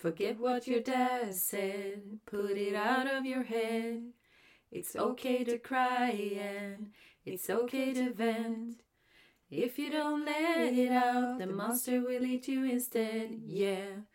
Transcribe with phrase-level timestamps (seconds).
[0.00, 4.14] Forget what your dad said, put it out of your head.
[4.72, 6.08] It's okay to cry
[6.40, 6.92] and
[7.26, 8.80] it's okay to vent.
[9.50, 13.42] If you don't let it out, the monster will eat you instead.
[13.44, 14.06] Yeah,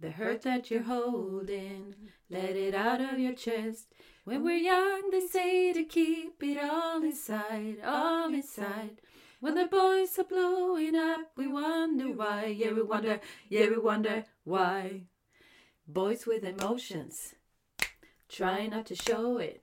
[0.00, 1.94] the hurt that you're holding,
[2.30, 3.92] let it out of your chest.
[4.24, 9.02] When we're young, they say to keep it all inside, all inside.
[9.40, 12.46] When the boys are blowing up, we wonder why.
[12.46, 13.20] Yeah, we wonder,
[13.50, 15.02] yeah, we wonder why.
[15.86, 17.34] Boys with emotions,
[18.26, 19.62] try not to show it.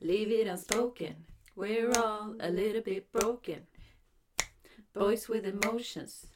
[0.00, 1.14] Leave it unspoken.
[1.54, 3.68] We're all a little bit broken.
[4.92, 6.26] Boys with emotions,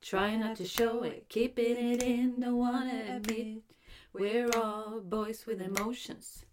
[0.00, 1.28] try not to show it.
[1.28, 3.62] Keeping it in, don't wanna admit.
[4.10, 6.46] We're all boys with emotions.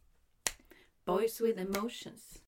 [1.06, 2.40] Boys with emotions.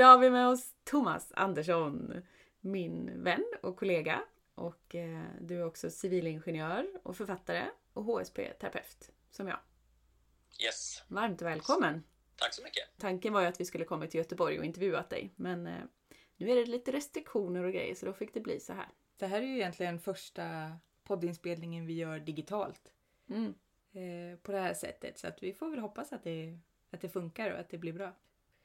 [0.00, 2.22] Idag har vi med oss Thomas Andersson,
[2.60, 4.22] min vän och kollega.
[4.54, 9.58] Och eh, du är också civilingenjör och författare och HSP-terapeut som jag.
[10.64, 12.04] Yes, Varmt välkommen!
[12.36, 12.82] tack så mycket.
[12.98, 15.82] Tanken var ju att vi skulle komma till Göteborg och intervjuat dig, men eh,
[16.36, 18.88] nu är det lite restriktioner och grejer så då fick det bli så här.
[19.16, 20.72] Det här är ju egentligen första
[21.04, 22.92] poddinspelningen vi gör digitalt
[23.28, 23.54] Mm.
[23.92, 25.18] eh, på det här sättet.
[25.18, 26.58] Så att vi får väl hoppas att det,
[26.90, 28.12] att det funkar och att det blir bra.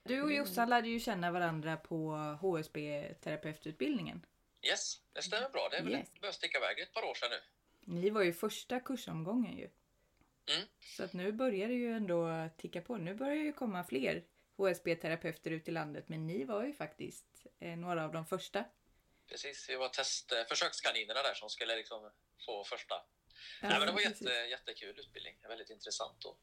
[0.07, 2.11] Du och Jossan lärde ju känna varandra på
[2.41, 4.25] HSB-terapeututbildningen.
[4.61, 5.67] Yes, det stämmer bra.
[5.71, 6.13] Det är väl Yes.
[6.21, 7.39] börjat sticka iväg ett par år sedan nu.
[8.01, 9.69] Ni var ju första kursomgången ju.
[10.55, 10.67] Mm.
[10.79, 12.97] Så att nu börjar det ju ändå ticka på.
[12.97, 14.23] Nu börjar ju komma fler
[14.57, 16.09] HSB-terapeuter ut i landet.
[16.09, 18.65] Men ni var ju faktiskt eh, några av de första.
[19.27, 22.11] Precis, vi var test, eh, försökskaninerna där som skulle liksom
[22.45, 22.93] få första.
[22.95, 24.21] Ja, Nej, men det var precis.
[24.21, 25.35] jätte, jättekul utbildning.
[25.47, 26.39] Väldigt intressant och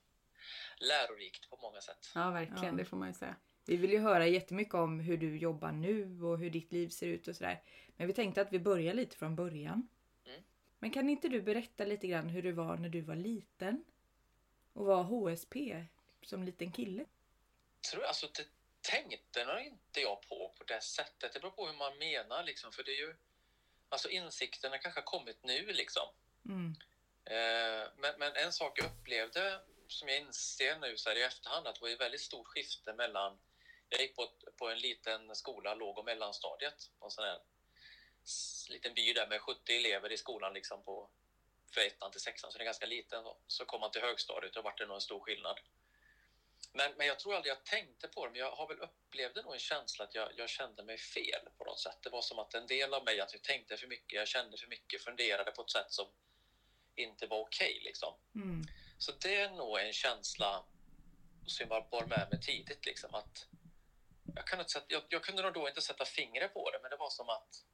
[0.76, 2.10] lärorikt på många sätt.
[2.14, 2.64] Ja, verkligen.
[2.64, 2.72] Ja.
[2.72, 3.36] Det får man ju säga.
[3.64, 7.06] Vi vill ju höra jättemycket om hur du jobbar nu och hur ditt liv ser
[7.06, 7.62] ut och sådär.
[7.96, 9.88] Men vi tänkte att vi börjar lite från början.
[10.26, 10.42] Mm.
[10.78, 13.84] Men kan inte du berätta lite grann hur det var när du var liten?
[14.72, 15.86] Och var HSP
[16.22, 17.04] som liten kille?
[17.90, 18.46] Tror jag, alltså, det
[18.80, 21.32] tänkte nog inte jag på på det sättet.
[21.32, 22.72] Det beror på hur man menar liksom.
[22.72, 23.14] För det är ju,
[23.88, 26.08] alltså insikterna kanske har kommit nu liksom.
[26.44, 26.74] Mm.
[27.24, 31.66] Eh, Men, men en sak jag upplevde som jag inser nu så här i efterhand
[31.66, 33.38] att det var ett väldigt stort skifte mellan
[33.92, 37.38] jag gick på, på en liten skola, låg och mellanstadiet, på en sån här
[38.68, 41.10] liten by där med 70 elever i skolan liksom på
[41.74, 43.24] för ettan till sexan, så det är ganska liten.
[43.24, 45.60] Så, så kom man till högstadiet och vart det nog en stor skillnad.
[46.72, 49.52] Men, men jag tror aldrig jag tänkte på det, men jag har väl upplevde nog
[49.52, 51.98] en känsla att jag, jag kände mig fel på något sätt.
[52.02, 54.56] Det var som att en del av mig, att jag tänkte för mycket, jag kände
[54.56, 56.06] för mycket, funderade på ett sätt som
[56.94, 58.14] inte var okej liksom.
[58.34, 58.62] Mm.
[58.98, 60.64] Så det är nog en känsla
[61.46, 62.86] som jag bar med mig tidigt.
[62.86, 63.46] Liksom, att
[64.34, 66.90] jag, kan inte sätta, jag, jag kunde nog då inte sätta fingret på det, men
[66.90, 67.64] det var som att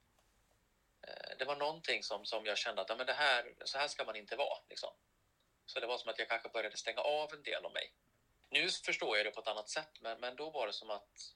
[1.08, 3.88] eh, det var någonting som, som jag kände att ja, men det här, så här
[3.88, 4.58] ska man inte vara.
[4.68, 4.90] Liksom.
[5.66, 7.92] Så det var som att jag kanske började stänga av en del av mig.
[8.50, 11.34] Nu förstår jag det på ett annat sätt, men, men då var det som att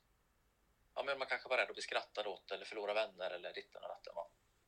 [0.94, 3.82] ja, men man kanske var rädd att bli skrattad åt eller förlora vänner eller ditten
[3.82, 4.14] och datten.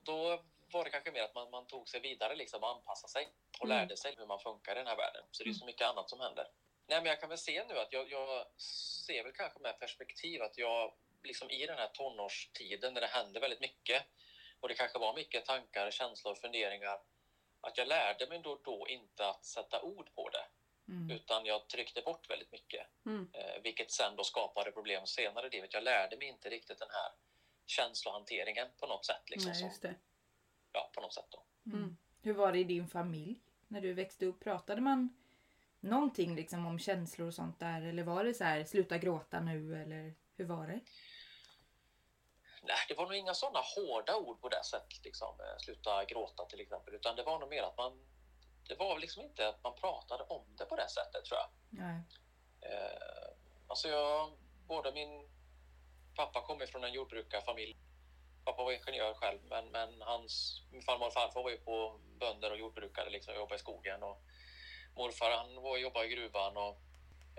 [0.00, 3.32] Då var det kanske mer att man, man tog sig vidare liksom, och anpassade sig
[3.60, 3.76] och Mm.
[3.78, 5.24] lärde sig hur man funkar i den här världen.
[5.30, 6.48] Så det är så mycket annat som händer.
[6.86, 10.42] Nej, men jag kan väl se nu att jag, jag ser väl kanske med perspektiv
[10.42, 14.02] att jag liksom i den här tonårstiden när det händer väldigt mycket
[14.60, 16.98] och det kanske var mycket tankar, känslor, funderingar
[17.60, 20.44] att jag lärde mig då då inte att sätta ord på det
[20.88, 21.10] Mm.
[21.10, 23.30] utan jag tryckte bort väldigt mycket Mm.
[23.32, 25.74] eh, vilket sen då skapade problem senare i livet.
[25.74, 27.12] Jag lärde mig inte riktigt den här
[27.66, 29.30] känslohanteringen på något sätt.
[29.30, 29.94] Liksom, Nej, just det.
[30.72, 31.42] ja, på något sätt då.
[31.66, 31.96] Mm.
[32.22, 34.40] Hur var det i din familj när du växte upp?
[34.44, 35.16] Pratade man
[35.84, 37.82] någonting liksom om känslor och sånt där?
[37.82, 39.82] Eller var det så här, sluta gråta nu?
[39.82, 40.80] Eller hur var det?
[42.62, 46.44] Nej, det var nog inga sådana hårda ord på det sättet, liksom, eh, sluta gråta
[46.44, 48.06] till exempel, utan det var nog mer att man,
[48.68, 51.48] det var liksom inte att man pratade om det på det sättet tror jag.
[51.70, 52.00] Nej.
[52.60, 53.28] Eh,
[53.66, 54.32] alltså jag,
[54.68, 55.28] både min
[56.14, 57.76] pappa kommer från en jordbrukarfamilj.
[58.44, 62.50] Pappa var ingenjör själv, men, men hans min farmor och farfar var ju på bönder
[62.50, 64.02] och jordbrukare, liksom, jobbade i skogen.
[64.02, 64.22] Och
[64.96, 66.78] morfar han var, jobbade i gruvan, och,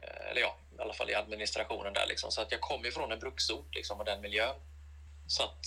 [0.03, 2.07] eh, eller ja, i alla fall i administrationen där.
[2.07, 2.31] Liksom.
[2.31, 4.55] Så att jag kom ifrån en bruksort liksom, och den miljön.
[5.27, 5.65] Så att,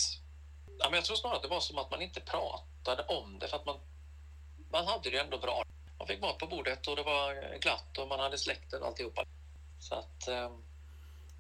[0.78, 3.48] ja, men jag tror snarare att det var som att man inte pratade om det,
[3.48, 3.80] för att man,
[4.70, 5.62] man hade det ändå bra.
[5.98, 9.24] Man fick mat på bordet och det var glatt och man hade släkten och alltihopa.
[9.80, 10.50] Så att, eh,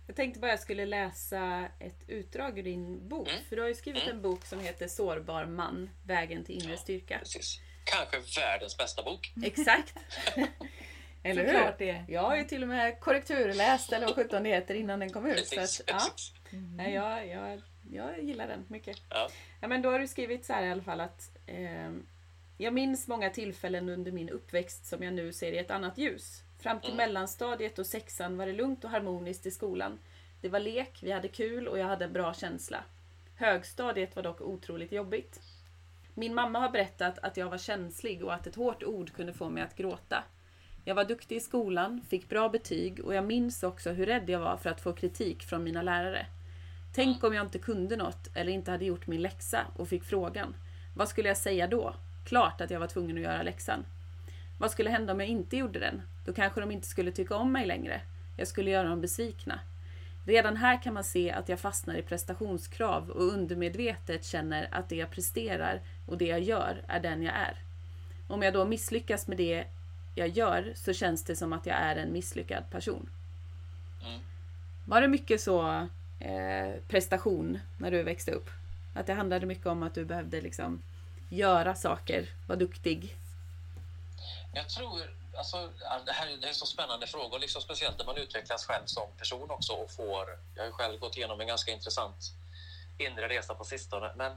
[0.06, 3.28] Jag tänkte bara jag skulle läsa ett utdrag ur din bok.
[3.28, 3.44] Mm.
[3.48, 4.16] För du har ju skrivit Mm.
[4.16, 6.78] en bok som heter Sårbar man, vägen till inre Ja.
[6.78, 7.18] styrka.
[7.18, 7.60] precis.
[7.92, 9.32] Kanske världens bästa bok.
[9.42, 9.94] Exakt!
[11.22, 11.74] Eller hur?
[11.78, 12.04] Det.
[12.08, 15.26] Jag har ju till och med korrekturläst eller vad sjutton det heter innan den kom
[15.26, 15.46] ut.
[15.48, 16.00] Så att, ja.
[16.50, 18.96] Nej, jag, jag, jag gillar den mycket.
[19.10, 19.28] Ja.
[19.60, 21.90] Ja, men då har du skrivit så här i alla fall att eh,
[22.58, 26.42] jag minns många tillfällen under min uppväxt som jag nu ser i ett annat ljus.
[26.60, 26.96] Fram till Mm.
[26.96, 29.98] mellanstadiet och sexan var det lugnt och harmoniskt i skolan.
[30.40, 32.84] Det var lek, vi hade kul och jag hade en bra känsla.
[33.36, 35.40] Högstadiet var dock otroligt jobbigt.
[36.18, 39.48] Min mamma har berättat att jag var känslig och att ett hårt ord kunde få
[39.48, 40.24] mig att gråta.
[40.84, 44.40] Jag var duktig i skolan, fick bra betyg och jag minns också hur rädd jag
[44.40, 46.26] var för att få kritik från mina lärare.
[46.94, 50.56] Tänk om jag inte kunde något eller inte hade gjort min läxa och fick frågan.
[50.96, 51.94] Vad skulle jag säga då?
[52.26, 53.84] Klart att jag var tvungen att göra läxan.
[54.60, 56.02] Vad skulle hända om jag inte gjorde den?
[56.26, 58.00] Då kanske de inte skulle tycka om mig längre.
[58.38, 59.60] Jag skulle göra dem besvikna.
[60.28, 64.96] Redan här kan man se att jag fastnar i prestationskrav och undermedvetet känner att det
[64.96, 67.56] jag presterar och det jag gör är den jag är.
[68.26, 69.64] Om jag då misslyckas med det
[70.14, 73.10] jag gör så känns det som att jag är en misslyckad person.
[74.06, 74.20] Mm.
[74.84, 75.88] Var det mycket så
[76.20, 78.50] eh, prestation när du växte upp?
[78.94, 80.82] Att det handlade mycket om att du behövde liksom
[81.28, 83.16] göra saker, vara duktig?
[84.52, 85.00] Jag tror,
[85.38, 85.72] alltså,
[86.06, 89.50] det här det är så spännande frågor, liksom speciellt när man utvecklas själv som person
[89.50, 92.32] också och får, jag har ju själv gått igenom en ganska intressant
[92.98, 94.32] inre resa på sistone, men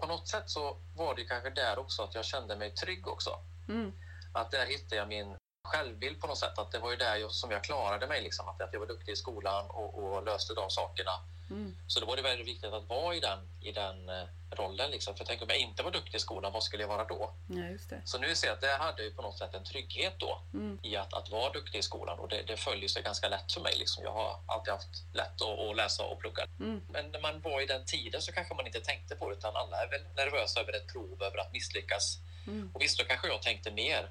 [0.00, 3.30] på något sätt så var det kanske där också att jag kände mig trygg också.
[3.68, 3.92] Mm,
[4.34, 5.36] Att där hittade jag min
[5.68, 8.48] självbild på något sätt, att det var ju där jag, som jag klarade mig, liksom,
[8.48, 11.12] att jag var duktig i skolan och, och löste de sakerna.
[11.50, 14.90] mm, Så då var det väldigt viktigt att vara i den, i den eh, rollen.
[14.90, 15.14] Liksom.
[15.16, 17.30] För tänk om jag inte var duktig i skolan, vad skulle jag vara då?
[17.48, 18.02] ja, det.
[18.04, 20.78] Så nu ser jag att där hade ju på något sätt en trygghet då Mm,
[20.82, 23.60] i att, att vara duktig i skolan och det, det följer sig ganska lätt för
[23.60, 23.74] mig.
[23.78, 24.04] Liksom.
[24.04, 26.46] Jag har alltid haft lätt att, att läsa och plugga.
[26.60, 29.36] mm, Men när man var i den tiden så kanske man inte tänkte på det
[29.36, 32.18] utan alla är väl nervösa över ett prov, över att misslyckas.
[32.46, 34.08] mm, Och visst, då kanske jag tänkte mer.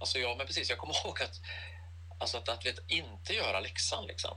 [0.00, 1.40] Alltså jag, men precis, jag kommer ihåg att,
[2.20, 4.36] alltså att, att vet, inte göra läxan liksom.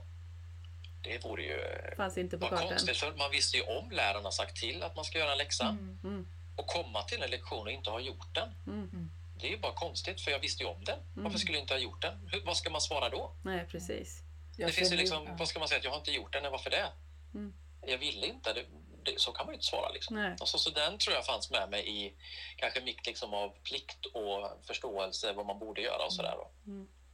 [1.02, 1.60] Det vore ju
[1.96, 5.18] fanns inte på konstigt för man visste ju om lärarna sagt till att man ska
[5.18, 5.98] göra en läxa Mm.
[6.04, 6.26] Mm,
[6.56, 8.48] och komma till en lektion och inte ha gjort den.
[8.66, 9.10] mm,
[9.40, 10.98] Det är ju bara konstigt för jag visste ju om den.
[10.98, 11.24] Mm.
[11.24, 12.28] Varför skulle jag inte ha gjort den?
[12.32, 13.36] Hur, vad ska man svara då?
[13.42, 14.22] nej, precis.
[14.56, 15.78] Jag det finns ju liksom, vad ska man säga?
[15.78, 16.88] Att jag har inte gjort den, varför det?
[17.34, 17.54] Mm.
[17.86, 18.52] Jag ville inte.
[18.52, 18.64] Det,
[19.04, 19.88] det, så kan man ju inte svara.
[19.88, 20.16] Liksom.
[20.16, 20.36] Nej.
[20.40, 22.14] Alltså, så den tror jag fanns med mig i
[22.56, 26.34] kanske mitt liksom, av plikt och förståelse vad man borde göra och sådär.
[26.36, 26.50] Då.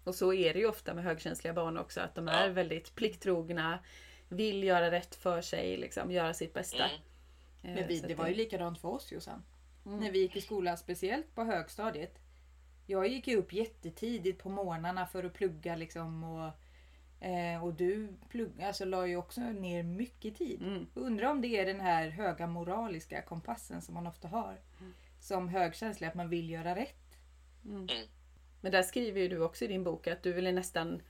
[0.05, 2.32] Och så är det ju ofta med högkänsliga barn också, att de Ja.
[2.35, 3.79] är väldigt plikttrogna,
[4.29, 6.85] vill göra rätt för sig, liksom, göra sitt bästa.
[6.85, 6.96] Mm.
[7.62, 9.44] Eh, Men vi, det var ju likadant för oss Jossan.
[9.87, 10.00] Mm.
[10.00, 12.19] När vi gick i skolan, speciellt på högstadiet.
[12.87, 16.50] Jag gick ju upp jättetidigt på morgnarna för att plugga liksom och,
[17.20, 20.62] eh, och du plugg, alltså, la ju också ner mycket tid.
[20.62, 20.86] Mm.
[20.94, 24.60] Undrar om det är den här höga moraliska kompassen som man ofta har.
[25.20, 27.18] Som högkänslig, att man vill göra rätt.
[28.60, 31.02] Men där skriver ju du också i din bok att du ville nästan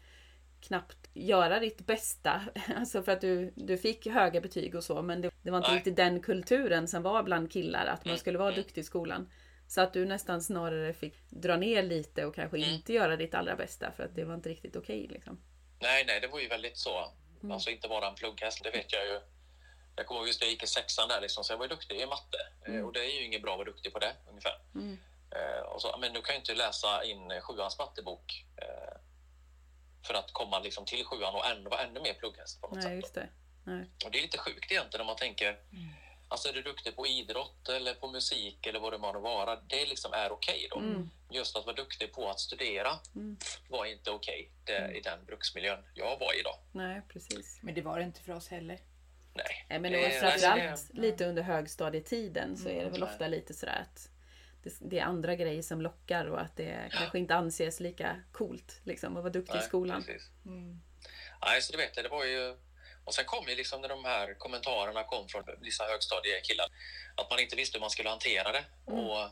[0.60, 2.40] knappt göra ditt bästa.
[2.76, 5.68] Alltså för att du, du fick höga betyg och så men det, det var inte
[5.70, 5.76] Nej.
[5.76, 8.62] riktigt den kulturen som var bland killar att man Mm, skulle vara mm.
[8.62, 9.28] duktig i skolan.
[9.66, 12.70] Så att du nästan snarare fick dra ner lite och kanske Mm.
[12.70, 15.06] inte göra ditt allra bästa för att det var inte riktigt okej.
[15.10, 15.38] liksom.
[15.80, 17.12] Nej, nej, det var ju väldigt så.
[17.42, 17.52] Mm.
[17.52, 19.20] Alltså inte vara en plugghäst, det vet jag ju.
[19.96, 22.00] Jag kommer ihåg just jag gick i sexan där, liksom, så jag var ju duktig
[22.00, 22.38] i matte.
[22.66, 22.86] Eh, Mm.
[22.86, 24.60] Och det är ju inget bra att vara duktig på det, ungefär.
[24.74, 24.98] Mm.
[25.36, 28.98] Eh, och så, men du kan ju inte läsa in sjuans mattebok eh,
[30.06, 32.84] för att komma liksom, till sjuan och ändå vara ännu mer plugghäst på något Nej,
[32.84, 32.92] sätt.
[33.02, 33.28] just det.
[33.64, 33.90] Nej.
[34.04, 35.58] Och det är lite sjukt egentligen om man tänker,
[36.28, 39.86] alltså är du duktig på idrott eller på musik eller vad det må vara, det
[39.86, 40.78] liksom är okej då.
[40.78, 41.10] Mm.
[41.30, 43.36] Just att vara duktig på att studera Mm.
[43.68, 46.60] var inte okej det- i den bruksmiljön jag var i då.
[46.72, 47.58] Nej, precis.
[47.62, 48.78] Men det var det inte för oss heller.
[49.34, 49.66] Nej.
[49.68, 53.08] Nej, men Det- framförallt det- lite under högstadietiden så är det väl Nej.
[53.10, 54.08] ofta lite sådär att
[54.62, 58.80] det, det är andra grejer som lockar och att det kanske inte anses lika coolt
[58.84, 60.02] liksom, att vara duktig i Nej, skolan.
[60.04, 60.30] Precis.
[60.46, 60.80] Mm.
[61.46, 62.56] Nej, så du vet, det var ju...
[63.04, 66.66] Och sen kom ju liksom när de här kommentarerna kom från vissa högstadiekillar,
[67.14, 68.64] att man inte visste hur man skulle hantera det.
[68.88, 69.00] Mm.
[69.00, 69.30] Och,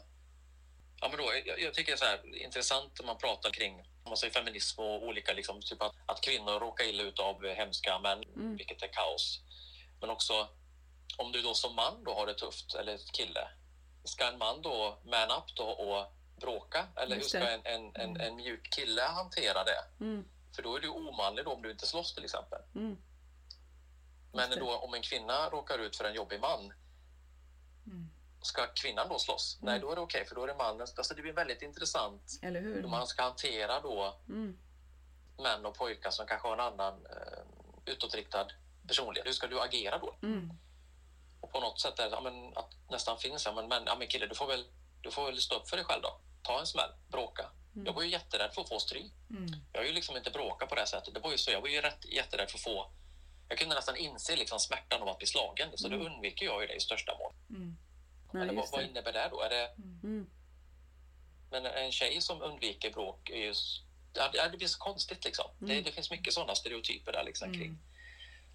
[1.00, 3.75] ja, men då, jag, jag tycker det är så här, intressant om man pratar kring
[3.81, 7.47] om man säger feminism och olika, liksom, typ att, att kvinnor råkar illa ut av
[7.47, 8.57] hemska män, Mm.
[8.57, 9.41] vilket är kaos.
[10.00, 10.49] Men också
[11.17, 13.49] om du då som man då har det tufft, eller kille,
[14.05, 16.87] ska en man då man up då och bråka?
[16.97, 20.05] Eller hur ska en, en, en, en mjuk kille hantera det?
[20.05, 20.25] Mm.
[20.57, 22.59] För då är du omanlig då om du inte slåss till exempel.
[22.75, 22.97] Mm.
[24.33, 26.73] Men då, om en kvinna råkar ut för en jobbig man, Mm.
[28.47, 29.59] Ska kvinnan då slåss?
[29.62, 29.73] Mm.
[29.73, 30.87] Nej, då är det okej, för då är det mannen.
[30.97, 32.75] Alltså det blir väldigt intressant Eller hur?
[32.83, 34.59] hur man ska hantera då Mm.
[35.38, 37.43] män och pojkar som kanske har en annan eh,
[37.93, 38.47] utåtriktad
[38.88, 39.26] personlighet.
[39.26, 40.17] Hur ska du agera då?
[40.23, 40.50] Mm.
[41.41, 44.09] Och på något sätt är ja, men, att nästan finns ja, men, men, ja, men
[44.09, 44.65] kille, du får, väl,
[45.03, 46.21] du får väl stå upp för dig själv då.
[46.43, 47.50] Ta en smäll, bråka.
[47.75, 47.87] Mm.
[47.87, 49.12] Jag var ju jätterädd för att få stryk.
[49.31, 49.47] Mm.
[49.73, 51.15] Jag har ju liksom inte bråkat på det sättet.
[51.15, 52.91] Det var ju så, jag var ju rätt, jätterädd för att få...
[53.49, 55.99] Jag kunde nästan inse liksom smärtan av att bli slagen, så Mm.
[55.99, 57.35] då undviker jag ju det i största mån.
[57.50, 57.76] Mm.
[58.37, 58.87] Ja, Eller vad, vad det.
[58.88, 59.40] innebär det då?
[59.40, 59.71] Är det
[60.05, 60.26] Mm.
[61.50, 63.55] men en tjej som undviker bråk är ju...
[64.14, 65.45] Ja, det, det blir så konstigt liksom.
[65.59, 65.85] Det, Mm.
[65.85, 67.78] det finns mycket sådana stereotyper där liksom kring Mm.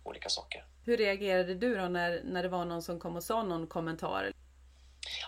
[0.03, 0.65] olika saker.
[0.85, 4.31] Hur reagerade du då när, när det var någon som kom och sa någon kommentar?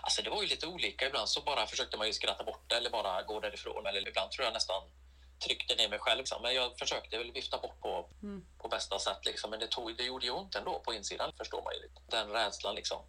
[0.02, 1.06] Alltså det var ju lite olika.
[1.06, 3.86] Ibland så bara försökte man ju skratta bort det eller bara gå därifrån.
[3.86, 4.82] Eller ibland tror jag nästan
[5.44, 6.18] tryckte ner mig själv.
[6.18, 6.42] Liksom.
[6.42, 8.44] Men jag försökte väl vifta bort på, Mm.
[8.58, 9.24] på bästa sätt.
[9.24, 9.50] Liksom.
[9.50, 11.88] Men det, tog, det gjorde ju ont ändå på insidan, förstår man ju.
[12.10, 13.02] Den rädslan liksom.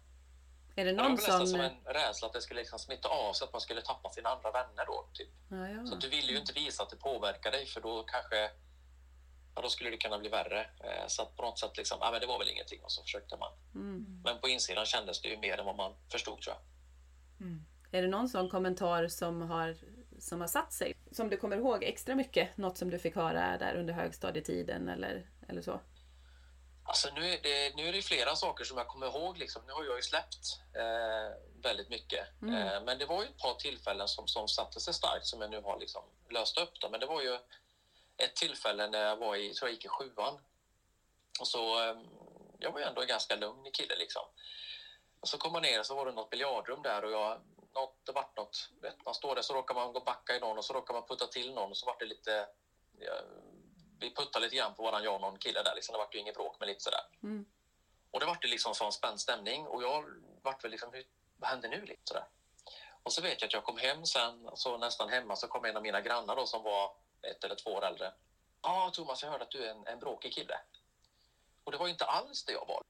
[0.78, 1.46] Är det Det var någon nästan som...
[1.46, 4.28] som en rädsla att det skulle liksom smitta av sig, att man skulle tappa sina
[4.28, 5.08] andra vänner då.
[5.12, 5.28] Typ.
[5.50, 5.86] Ja, ja.
[5.86, 8.50] Så du ville ju inte visa att det påverkar dig för då kanske
[9.54, 10.60] ja, då skulle det kunna bli värre.
[10.60, 13.02] Eh, Så att på något sätt liksom, ja men det var väl ingenting och så
[13.02, 13.52] försökte man.
[13.74, 14.20] Mm.
[14.24, 16.62] Men på insidan kändes det ju mer än vad man förstod tror jag.
[17.46, 17.64] Mm.
[17.92, 19.76] Är det någon sån kommentar som har,
[20.18, 20.94] som har satt sig?
[21.12, 22.56] Som du kommer ihåg extra mycket?
[22.56, 25.80] Något som du fick höra där under högstadietiden eller, eller så?
[26.86, 29.38] Alltså nu är, det, nu är det flera saker som jag kommer ihåg.
[29.38, 29.62] Liksom.
[29.66, 32.42] Nu har jag ju släppt eh, väldigt mycket.
[32.42, 32.54] Mm.
[32.54, 35.50] Eh, men det var ju ett par tillfällen som, som satte sig starkt som jag
[35.50, 36.80] nu har liksom löst upp.
[36.80, 36.88] Då.
[36.88, 37.38] Men det var ju
[38.16, 40.38] ett tillfälle när jag var i, tror jag gick i sjuan.
[41.40, 41.96] Och så, eh,
[42.58, 44.22] jag var ju ändå en ganska lugn kille liksom.
[45.20, 47.40] Och så kom man ner och så var det något biljardrum där och jag,
[47.74, 48.70] något, det vart något,
[49.04, 51.26] man står där så råkar man gå backa i någon och så råkar man putta
[51.26, 52.48] till någon och så vart det lite,
[54.00, 55.92] vi puttade lite grann på varandra, jag och någon kille där liksom.
[55.92, 57.06] Det vart ju inget bråk men lite sådär.
[57.22, 57.46] Mm.
[58.10, 60.04] Och det vart ju liksom sån spänd stämning och jag
[60.42, 61.04] vart väl liksom, hur,
[61.36, 61.80] vad händer nu?
[61.80, 62.24] Liksom, sådär.
[63.02, 65.76] Och så vet jag att jag kom hem sen, så nästan hemma så kom en
[65.76, 68.12] av mina grannar då som var ett eller två år äldre.
[68.62, 70.60] Ja, ah, Thomas, jag hörde att du är en, en bråkig kille.
[71.64, 72.82] Och det var ju inte alls det jag var.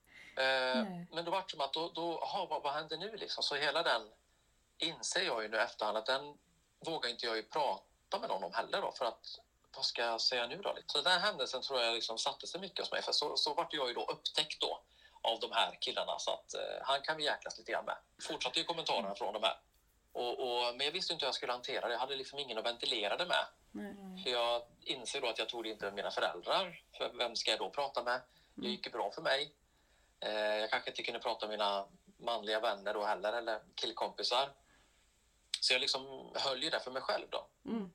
[0.43, 3.43] Eh, men då vart det som att, då, då, aha, vad, vad händer nu liksom?
[3.43, 4.11] Så hela den
[4.77, 6.37] inser jag ju nu efterhand att den
[6.79, 9.39] vågar inte jag ju prata med någon om heller då för att
[9.77, 10.77] vad ska jag säga nu då?
[10.85, 13.53] Så den här händelsen tror jag liksom satte sig mycket hos mig för så, så
[13.53, 14.81] vart jag ju då upptäckt då
[15.21, 17.97] av de här killarna så att eh, han kan vi jäklas lite grann med.
[18.21, 19.59] Fortsatte ju kommentarerna från de här.
[20.11, 21.93] Och, och, men jag visste inte hur jag skulle hantera det.
[21.93, 23.45] Jag hade liksom ingen att ventilera det med.
[23.71, 24.23] Nej.
[24.23, 26.81] För jag inser då att jag tog det inte med mina föräldrar.
[26.97, 28.21] För vem ska jag då prata med?
[28.55, 29.53] Det gick ju bra för mig.
[30.19, 34.49] Eh, jag kanske inte kunde prata med mina manliga vänner då heller, eller killkompisar.
[35.61, 37.47] Så jag liksom höll ju det för mig själv då.
[37.65, 37.91] Mm.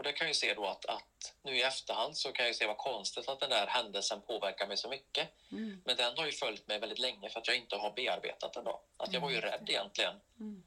[0.00, 2.50] Och det kan jag ju se då att, att nu i efterhand så kan jag
[2.50, 5.28] ju se vad konstigt att den där händelsen påverkar mig så mycket.
[5.52, 5.82] Mm.
[5.84, 8.64] Men den har ju följt mig väldigt länge för att jag inte har bearbetat den
[8.64, 8.82] då.
[8.96, 10.14] Att jag var ju Mm, rädd egentligen.
[10.38, 10.62] Mm.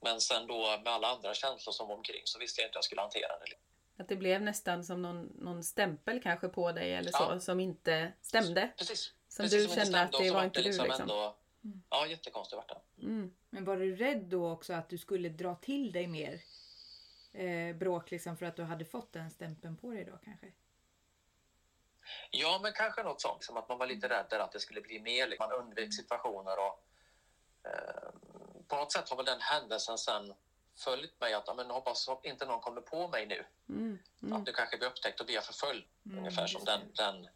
[0.00, 2.78] Men sen då med alla andra känslor som var omkring så visste jag inte hur
[2.78, 4.02] jag skulle hantera det.
[4.02, 7.40] Att det blev nästan som någon, någon stämpel kanske på dig eller så Ja.
[7.40, 8.70] som inte stämde.
[8.78, 9.12] Precis.
[9.28, 10.90] Som Precis du som kände att det var inte du liksom.
[10.90, 11.36] Ändå,
[11.90, 13.02] ja, jättekonstigt vart det.
[13.02, 13.34] Mm.
[13.50, 16.40] Men var du rädd då också att du skulle dra till dig mer
[17.36, 20.52] eh, bråk liksom för att du hade fått den stämpeln på dig då kanske?
[22.30, 23.44] Ja, men kanske något sånt.
[23.44, 25.26] Som att man var lite rädd att det skulle bli mer.
[25.26, 25.48] liksom.
[25.48, 26.86] Man undvek situationer och
[27.64, 28.10] eh,
[28.68, 30.34] på något sätt har väl den händelsen sen
[30.76, 33.46] följt mig att men hoppas inte någon kommer på mig nu.
[33.68, 33.98] Mm.
[34.22, 34.32] Mm.
[34.36, 35.84] Att nu kanske blir upptäckt och blir förföljd.
[36.06, 37.28] Mm, Ungefär som den, den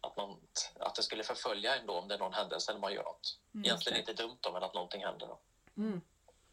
[0.00, 0.40] att, man,
[0.78, 3.38] att det skulle förfölja ändå om det är någon händelse eller man gör något.
[3.54, 5.26] Mm, Egentligen inte dumt då, men att någonting händer.
[5.26, 5.38] Då.
[5.76, 6.00] Mm.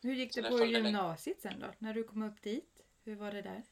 [0.02, 1.68] Hur gick det det på gymnasiet sen då?
[1.78, 2.71] När du kom upp dit?
[3.04, 3.64] Hur var det där?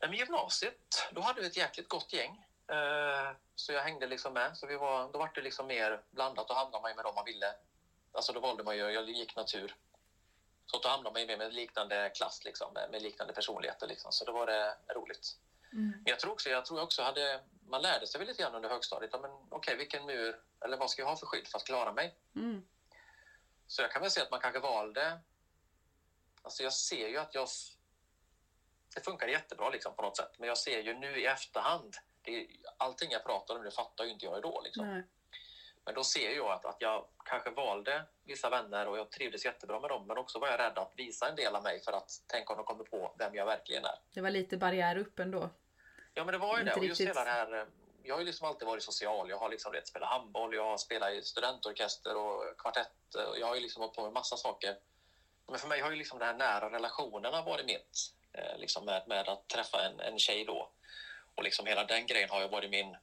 [0.00, 2.46] Med gymnasiet, då hade vi ett jäkligt gott gäng.
[2.68, 4.56] Eh, Så jag hängde liksom med.
[4.56, 6.48] Så vi var, då var det liksom mer blandat.
[6.48, 7.54] Då hamnade man ju med dem man ville.
[8.12, 9.74] Alltså då valde man ju, jag gick natur.
[10.66, 13.86] Så då hamnade man ju med, med liknande klass, liksom, med, med liknande personligheter.
[13.86, 14.12] Liksom.
[14.12, 15.36] Så då var det roligt.
[15.72, 15.90] Mm.
[15.90, 18.68] Men jag tror också, jag tror också hade, man lärde sig väl lite grann under
[18.68, 19.12] högstadiet.
[19.20, 22.14] Men okej, vilken mur, eller vad ska jag ha för skydd för att klara mig?
[22.36, 22.66] Mm.
[23.66, 25.20] Så jag kan väl säga att man kanske valde...
[26.44, 27.48] Alltså jag ser ju att jag...
[28.94, 30.38] Det funkar jättebra liksom på något sätt.
[30.38, 31.96] Men jag ser ju nu i efterhand.
[32.22, 32.46] Det är,
[32.76, 34.60] allting jag pratar om det fattar ju inte jag då.
[34.64, 34.88] Liksom.
[34.88, 35.04] Nej.
[35.84, 39.80] Men då ser jag att, att jag kanske valde vissa vänner och jag trivdes jättebra
[39.80, 40.06] med dem.
[40.06, 42.56] Men också var jag rädd att visa en del av mig för att tänka om
[42.56, 43.98] de kommer på vem jag verkligen är.
[44.14, 45.50] Det var lite barriär upp ändå.
[46.14, 46.80] Ja, men det var ju Inte det.
[46.80, 47.18] Och just riktigt.
[47.18, 47.60] hela här...
[47.60, 47.66] eh,
[48.02, 49.30] jag har ju liksom alltid varit social.
[49.30, 53.14] Jag har liksom vet, spelat handboll, jag har spelat i studentorkester och kvartett.
[53.14, 54.76] Och jag har ju liksom hållit på med massa saker.
[55.46, 58.14] Men för mig har ju liksom de här nära relationerna varit mitt.
[58.32, 60.70] Eh, liksom med, med att träffa en, en tjej då.
[61.34, 62.96] Och liksom hela den grejen har ju varit min...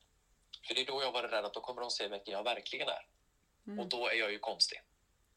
[0.67, 2.88] För det är då jag varit rädd att då kommer de se vilken jag verkligen
[2.88, 3.05] är.
[3.67, 3.79] Mm.
[3.79, 4.81] Och då är jag ju konstig.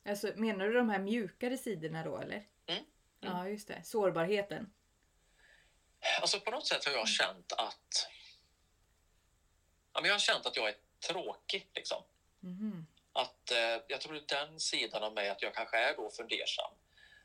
[0.04, 2.46] Alltså, menar du de här mjukare sidorna då eller?
[2.66, 2.84] Mm.
[3.20, 3.82] Ja, just det.
[3.84, 4.72] Sårbarheten.
[6.20, 8.08] Alltså på något sätt har jag känt att...
[9.92, 10.76] Ja, men jag har känt att jag är
[11.08, 12.02] tråkig liksom.
[12.40, 12.86] Mhm.
[13.12, 16.72] Att eh, jag tror den sidan av mig att jag kanske är då fundersam.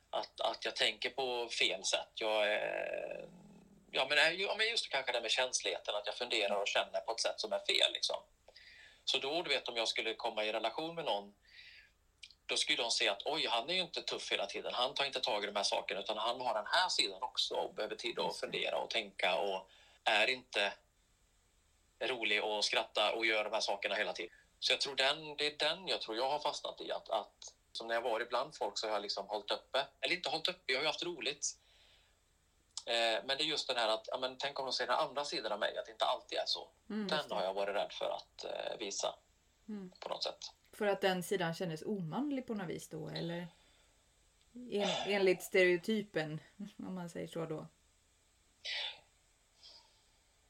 [0.10, 2.10] Att, att jag tänker på fel sätt.
[2.16, 3.25] Jag är,
[3.92, 7.00] ja, men, ju- ja, men just kanske det med känsligheten, att jag funderar och känner
[7.01, 7.94] på ett sätt som är fel.
[7.94, 8.24] Liksom.
[9.06, 11.34] Så då, du vet, om jag skulle komma i relation med någon,
[12.46, 14.74] då skulle de se att oj, han är ju inte tuff hela tiden.
[14.74, 17.56] Han tar inte tag i de här sakerna, utan han har den här sidan också
[17.56, 19.70] och behöver tid att fundera och tänka och
[20.04, 20.74] är inte
[22.00, 24.36] rolig och skratta och gör de här sakerna hela tiden.
[24.60, 26.92] Så jag tror den, det är den jag tror jag har fastnat i.
[26.92, 29.88] Att, att som när jag varit bland folk så har jag liksom hållit uppe.
[30.02, 31.46] Eller inte hållit uppe, jag har ju haft roligt.
[32.86, 34.96] Eh, men det är just den här att, ja, men tänk om de ser den
[34.96, 36.70] andra sidan av mig, att det inte alltid är så.
[36.90, 39.16] Mm, Den har jag varit rädd för att eh, visa
[39.68, 39.92] Mm.
[40.00, 40.38] på något sätt.
[40.74, 43.48] För att den sidan kändes omanlig på något vis då eller?
[44.72, 46.40] En, enligt stereotypen
[46.88, 47.68] om man säger så då.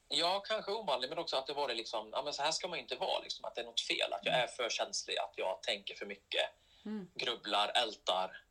[0.08, 2.68] Ja, kanske omanlig, men också att det var det liksom, ja men så här ska
[2.68, 5.34] man inte vara, liksom, att det är något fel, att jag är för känslig, att
[5.36, 6.50] jag tänker för mycket,
[6.86, 7.07] Mm.
[7.15, 8.41] grubblar, ältar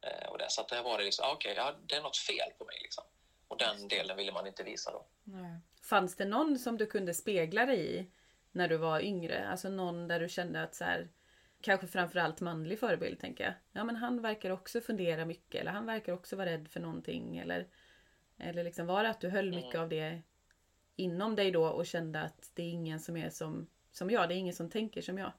[0.00, 0.46] eh, och det.
[0.50, 2.78] Så att det har varit liksom, ah, okej, ja, det är något fel på mig
[2.82, 3.04] liksom.
[3.48, 5.06] Och den delen ville man inte visa då.
[5.24, 5.58] Nej.
[5.82, 8.10] Fanns det någon som du kunde spegla dig i
[8.52, 9.48] när du var yngre?
[9.48, 11.08] Alltså någon där du kände att så här,
[11.60, 13.54] kanske framförallt manlig förebild tänker jag.
[13.72, 17.38] Ja men han verkar också fundera mycket eller han verkar också vara rädd för någonting
[17.38, 17.66] eller
[18.38, 19.82] eller liksom var det att du höll mycket Mm.
[19.82, 20.22] av det
[20.96, 24.34] inom dig då och kände att det är ingen som är som, som jag, det
[24.34, 25.32] är ingen som tänker som jag.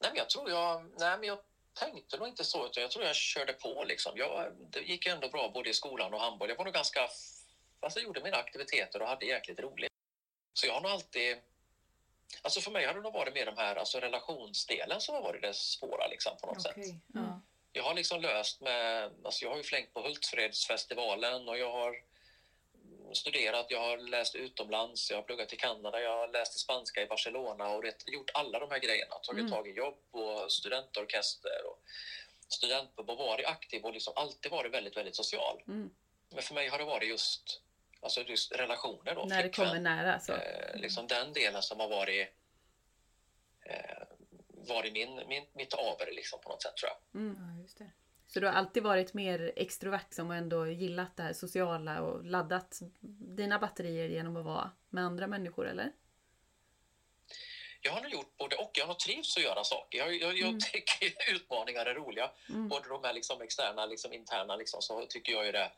[0.00, 1.38] Nej, men jag tror jag, nej, men jag
[1.80, 4.12] tänkte nog inte så, utan jag tror jag körde på liksom.
[4.16, 6.48] Jag, det gick ändå bra både i skolan och handboll.
[6.48, 7.00] Jag var nog ganska,
[7.80, 9.92] alltså jag gjorde mina aktiviteter och hade jäkligt roligt.
[10.54, 11.36] Så jag har nog alltid,
[12.42, 15.42] alltså för mig har det nog varit mer de här, alltså relationsdelen som har varit
[15.42, 16.74] det svåra liksom på något sätt.
[16.76, 16.90] Okej.
[16.90, 17.26] Mm.
[17.26, 17.40] Ja.
[17.72, 21.96] Jag har liksom löst med, alltså jag har ju flängt på Hultsfredsfestivalen och jag har
[23.14, 27.06] studerat, jag har läst utomlands, jag har pluggat i Kanada, jag har läst spanska i
[27.06, 29.14] Barcelona och rätt, gjort alla de här grejerna.
[29.14, 29.52] Tagit Mm.
[29.52, 31.82] tag i jobb och studentorkester och
[32.48, 35.62] studentpub och varit aktiv och liksom alltid varit väldigt, väldigt social.
[35.68, 35.90] Mm.
[36.30, 37.60] Men för mig har det varit just,
[38.00, 39.24] alltså just relationer då.
[39.24, 39.66] När det flickvän.
[39.68, 40.32] kommer nära så.
[40.32, 42.28] Eh, liksom den delen som har varit,
[43.66, 44.02] eh,
[44.48, 47.20] varit min, min, mitt aver liksom på något sätt tror jag.
[47.20, 47.66] Mm.
[47.78, 47.84] ja.
[48.32, 52.78] Så du har alltid varit mer extrovert som ändå gillat det här sociala och laddat
[53.36, 55.92] dina batterier genom att vara med andra människor eller?
[57.82, 58.70] Jag har nog gjort både och.
[58.74, 59.98] Jag har trivts att göra saker.
[59.98, 60.60] Jag, jag, jag Mm.
[60.60, 62.30] tycker utmaningar är roliga.
[62.48, 62.68] Mm.
[62.68, 65.72] Både de här liksom externa, liksom interna, liksom, så tycker jag ju det.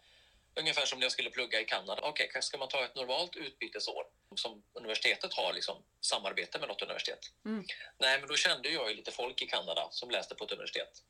[0.55, 2.03] Ungefär som när jag skulle plugga i Kanada.
[2.03, 4.05] Okej, kanske ska man ta ett normalt utbytesår
[4.37, 7.19] som universitetet har liksom, samarbete med något universitet?
[7.45, 7.65] Mm.
[7.99, 11.03] Nej, men då kände jag ju lite folk i Kanada som läste på ett universitet.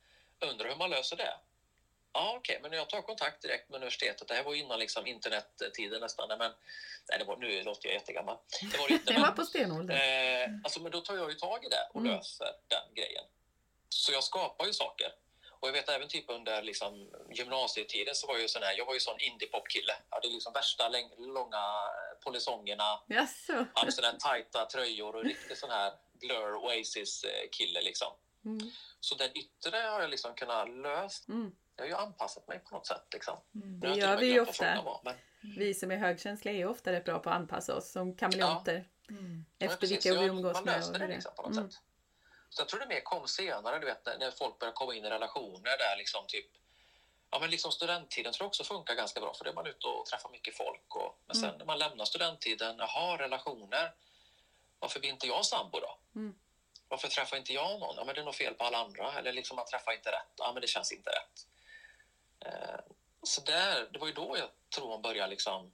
[0.43, 1.35] Undrar hur man löser det?
[2.13, 4.29] Ja, okej, men jag tar kontakt direkt med universitetet.
[4.29, 6.29] Det här var innan liksom, internettiden nästan.
[6.29, 6.53] Men,
[7.09, 8.37] nej, det var, nu låter jag jättegammal.
[8.73, 9.05] Det var det inte.
[9.07, 9.97] Det men- var på stenåldern.
[9.97, 12.13] Eh, alltså, men då tar jag ju tag i det och Mm.
[12.17, 13.25] löser den grejen.
[13.89, 15.13] Så jag skapar ju saker.
[15.61, 18.87] Och jag vet även typ under liksom, gymnasietiden så var jag ju sån här, jag
[18.87, 19.95] var ju sån indie-pop-kille.
[20.11, 21.63] Jag hade liksom värsta långa
[22.25, 23.67] polisongerna, Jaså?
[23.75, 28.13] hade såna här tajta tröjor och riktigt sån här Blur Oasis-kille liksom.
[28.45, 28.71] Mm.
[29.01, 31.33] Så den yttre har jag liksom kunnat lösa.
[31.33, 31.57] Mm.
[31.77, 33.39] Jag har ju anpassat mig på något sätt liksom.
[33.55, 33.81] Mm.
[33.81, 34.83] Det har gör vi ju ofta.
[34.83, 35.17] var, men-
[35.57, 38.89] Vi som är högkänsliga är ofta rätt bra på att anpassa oss som kameleonter.
[39.11, 39.45] Mm.
[39.59, 40.07] Ja, Efter precis.
[40.07, 40.75] vilka vi umgås man med.
[40.77, 41.71] löste och det det liksom på något Mm.
[41.71, 41.81] sätt.
[42.49, 45.11] Så jag tror det mer kom senare, du vet, när, folk börjar komma in i
[45.11, 46.47] relationer där liksom typ
[47.35, 49.87] Ja, men liksom studenttiden tror jag också funkar ganska bra för då är man ute
[49.87, 50.97] och träffar mycket folk.
[50.97, 51.59] Och, men sen Mm.
[51.59, 53.93] när man lämnar studenttiden, jaha, relationer.
[54.79, 55.99] Varför blir inte jag sambo då?
[56.93, 57.97] Varför träffar inte jag någon?
[57.97, 59.13] Ja, men det är nog fel på alla andra.
[59.19, 60.33] Eller liksom man träffar inte rätt.
[60.37, 61.47] Ja, men det känns inte rätt.
[62.47, 62.81] Eh,
[63.23, 65.73] så där, det var ju då jag tror man började liksom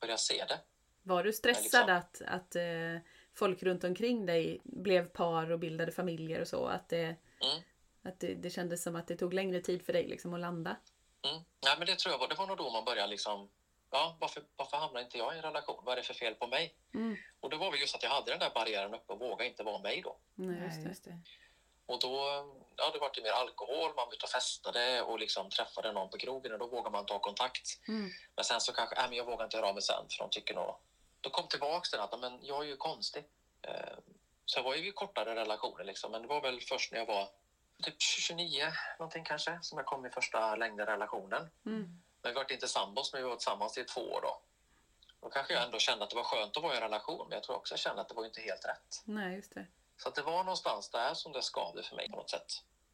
[0.00, 0.60] börja se det.
[1.02, 2.98] Var du stressad liksom- att, att eh,
[3.34, 6.66] folk runt omkring dig blev par och bildade familjer och så?
[6.66, 7.62] Att, det, Mm.
[8.02, 10.76] att det, det kändes som att det tog längre tid för dig liksom att landa?
[11.22, 11.42] Mm.
[11.64, 13.50] Nej, men det tror jag var, det var nog då man började liksom,
[13.90, 15.82] ja, varför, varför hamnar inte jag i en relation?
[15.84, 16.74] Vad är det för fel på mig?
[16.94, 17.16] Mm.
[17.40, 19.62] Och det var väl just att jag hade den där barriären uppe och vågade inte
[19.62, 20.16] vara mig då.
[20.34, 20.88] Nej, just det.
[20.88, 21.18] just det.
[21.86, 22.16] Och då,
[22.76, 26.10] ja, det var det mer alkohol, man var ute och festade och liksom träffade någon
[26.10, 27.88] på krogen och då vågar man ta kontakt.
[27.88, 28.10] Mm.
[28.36, 30.30] Men sen så kanske, nej men jag vågar inte höra av mig sen för de
[30.30, 30.76] tycker nog,
[31.20, 33.24] då kom tillbaks den att men jag är ju konstig.
[33.62, 33.96] Eh,
[34.44, 37.06] så jag var ju i kortare relationer liksom, men det var väl först när jag
[37.06, 37.28] var
[37.82, 41.50] typ 29 någonting kanske som jag kom i första längre relationen.
[41.66, 42.02] Mm.
[42.26, 44.40] Men vi var inte sambos, men vi var tillsammans i två år då.
[45.22, 47.36] Då kanske jag ändå kände att det var skönt att vara i en relation, men
[47.36, 49.02] jag tror också jag kände att det var inte helt rätt.
[49.04, 49.66] Nej, just det.
[49.96, 52.46] Så att det var någonstans där som det skavde för mig på något sätt.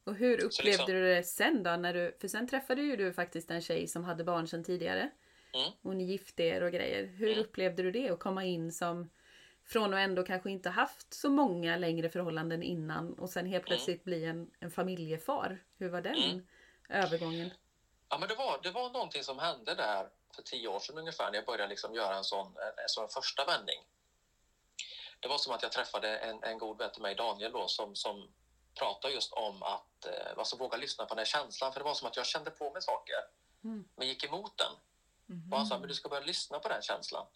[0.04, 1.70] Och hur upplevde liksom- du det sen då?
[1.76, 5.10] När du, för sen träffade ju du faktiskt en tjej som hade barn sedan tidigare.
[5.54, 5.70] Mm.
[5.82, 7.06] Och ni gifte er och grejer.
[7.06, 7.40] Hur Mm.
[7.44, 9.10] upplevde du det att komma in som
[9.64, 14.04] från att ändå kanske inte haft så många längre förhållanden innan och sen helt plötsligt
[14.04, 15.58] bli en, en familjefar.
[15.78, 16.46] Hur var den Mm.
[16.88, 17.50] övergången?
[18.12, 21.30] Ja, men det var, det var någonting som hände där för tio år sedan ungefär
[21.30, 23.84] när jag började liksom göra en sån, en, en sån första vändning.
[25.20, 27.96] Det var som att jag träffade en, en god vän till mig, Daniel, då, som,
[27.96, 28.32] som
[28.78, 31.72] pratade just om att eh, alltså, våga lyssna på den här känslan.
[31.72, 33.16] För det var som att jag kände på mig saker,
[33.64, 33.84] Mm.
[33.96, 34.72] men gick emot den.
[35.26, 35.52] Mhm.
[35.52, 37.26] Och han sa, men du ska börja lyssna på den känslan.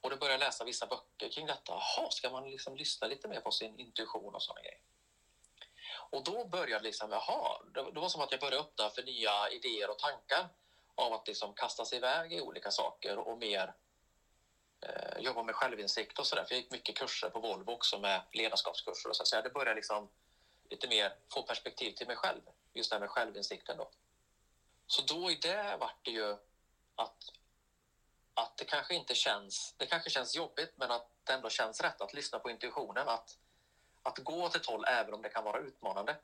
[0.00, 1.72] Och då började jag läsa vissa böcker kring detta.
[1.72, 4.80] Jaha, ska man liksom lyssna lite mer på sin intuition och sådana grejer?
[6.10, 9.90] Och då började liksom, jaha, det, var som att jag började öppna för nya idéer
[9.90, 10.48] och tankar
[10.94, 13.74] av att liksom kasta sig iväg i olika saker och mer
[14.86, 16.44] eh, jobba med självinsikt och sådär.
[16.44, 19.24] För jag gick mycket kurser på Volvo också med ledarskapskurser och så.
[19.24, 20.08] Så jag hade börjat liksom
[20.70, 22.42] lite mer få perspektiv till mig själv.
[22.74, 23.88] Just det här med självinsikten då.
[24.86, 26.32] Så då i det vart det ju
[26.94, 27.32] att,
[28.34, 32.00] att det kanske inte känns, det kanske känns jobbigt men att det ändå känns rätt
[32.00, 33.08] att lyssna på intuitionen.
[33.08, 33.38] Att,
[34.02, 36.16] att gå åt ett håll även om det kan vara utmanande.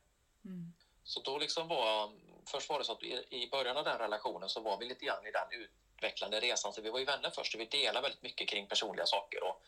[0.45, 0.73] Mm.
[1.05, 2.11] Så då liksom var,
[2.47, 5.27] först var det så att i, början av den relationen så var vi lite grann
[5.27, 6.73] i den utvecklande resan.
[6.73, 9.63] Så vi var ju vänner först och vi delade väldigt mycket kring personliga saker och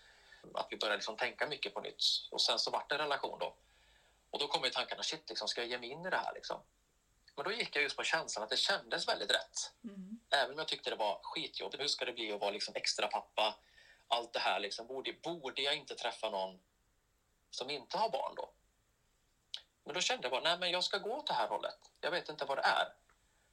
[0.55, 2.03] att vi började liksom tänka mycket på nytt.
[2.31, 3.55] Och sen så vart det en relation då.
[4.31, 6.35] Och då kom ju tankarna, shit, liksom, ska jag ge mig in i det här
[6.35, 6.61] liksom?
[7.37, 9.73] Men då gick jag just på känslan att det kändes väldigt rätt.
[9.85, 10.21] Mm.
[10.31, 11.83] Även om jag tyckte det var skitjobbigt.
[11.83, 13.55] Hur ska det bli att vara liksom extra pappa?
[14.09, 14.87] Allt det här liksom.
[14.87, 16.61] Borde, borde jag inte träffa någon
[17.51, 18.51] som inte har barn då?
[19.85, 21.79] Men då kände jag bara, nej men jag ska gå åt det här hållet.
[22.01, 22.89] Jag vet inte vad det är.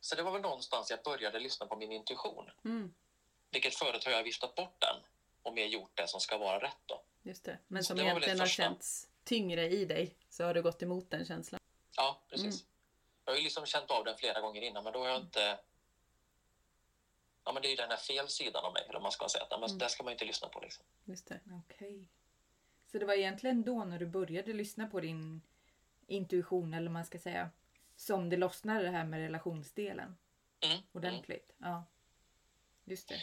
[0.01, 2.51] Så det var väl någonstans jag började lyssna på min intuition.
[2.65, 2.93] Mm.
[3.51, 4.95] Vilket förut har jag viftat bort den
[5.43, 7.03] och mer gjort det som ska vara rätt då.
[7.23, 7.59] Just det.
[7.67, 8.63] Men som det egentligen har första.
[8.63, 11.61] känts tyngre i dig så har du gått emot den känslan.
[11.95, 12.45] Ja, precis.
[12.45, 12.67] Mm.
[13.25, 15.59] Jag har ju liksom känt av den flera gånger innan men då har jag inte...
[17.43, 19.45] Ja men det är ju den här fel sidan av mig, eller man ska säga.
[19.49, 19.77] Men Mm.
[19.77, 20.85] Det ska man inte lyssna på liksom.
[21.03, 21.39] Just det.
[21.65, 22.09] Okej.
[22.95, 25.41] Så det var egentligen då när du började lyssna på din
[26.07, 27.49] intuition eller vad man ska säga.
[27.95, 30.17] Som det lossnade det här med relationsdelen.
[30.63, 30.75] Mm.
[30.75, 30.83] Mm.
[30.93, 31.55] Ordentligt.
[31.57, 31.85] Ja.
[32.85, 33.21] Just det.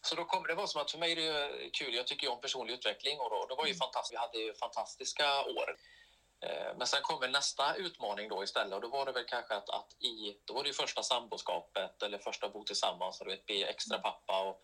[0.00, 2.32] Så då kom, det var som att för mig är det kul, jag tycker ju
[2.32, 3.78] om personlig utveckling och då, det var ju Mm.
[3.78, 5.76] fantastiskt, vi hade ju fantastiska år.
[6.40, 9.54] Eh, Men sen kom väl nästa utmaning då istället och då var det väl kanske
[9.54, 13.32] att, att i, då var det ju första samboskapet eller första bo tillsammans och du
[13.32, 14.62] vet, bli extra pappa och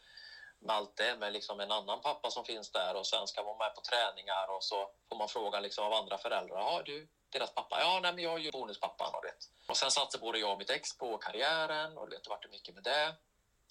[0.61, 3.59] med allt det med liksom en annan pappa som finns där och sen ska vara
[3.59, 7.55] med på träningar och så får man fråga liksom av andra föräldrar, ja du, deras
[7.55, 9.49] pappa, ja nej men jag är ju bonuspappan och vet.
[9.69, 12.75] Och sen satsade både jag och mitt ex på karriären och vet, det vart mycket
[12.75, 13.15] med det.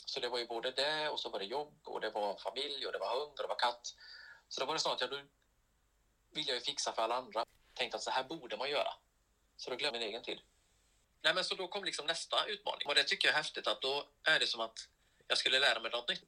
[0.05, 2.85] Så det var ju både det och så var det jobb och det var familj
[2.85, 3.87] och det var hund och det var katt.
[4.49, 5.21] Så då var det snart, ja då
[6.31, 7.45] vill jag ju fixa för alla andra.
[7.73, 8.93] Tänkte att så här borde man göra.
[9.57, 10.41] Så då glömde jag min egen tid.
[11.21, 12.87] Nej men så då kom liksom nästa utmaning.
[12.87, 14.87] Och det tycker jag är häftigt att då är det som att
[15.27, 16.23] jag skulle lära mig något nytt.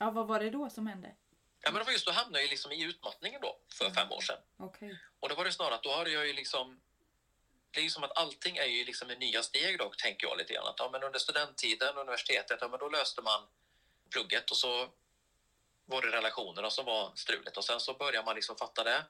[0.00, 1.14] Ja, vad var det då som hände?
[1.62, 4.20] Ja men det var just då hamnade jag liksom i utmattningen då för fem år
[4.20, 4.38] sedan.
[4.56, 4.98] Okej.
[5.20, 6.80] Och då var det snarare att då hade jag ju liksom
[7.70, 10.38] det är ju som att allting är ju liksom i nya steg då, tänker jag
[10.38, 10.66] lite grann.
[10.66, 13.46] Att, ja, men under studenttiden, universitetet, ja, men då löste man
[14.10, 14.88] plugget och så
[15.84, 19.04] var det relationerna som var strulet och sen så började man liksom fatta det.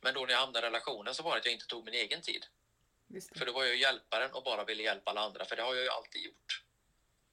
[0.00, 1.94] Men då när jag hamnade i relationen så var det att jag inte tog min
[1.94, 2.46] egen tid.
[3.38, 5.74] För då var jag ju hjälparen och bara ville hjälpa alla andra, för det har
[5.74, 6.62] jag ju alltid gjort.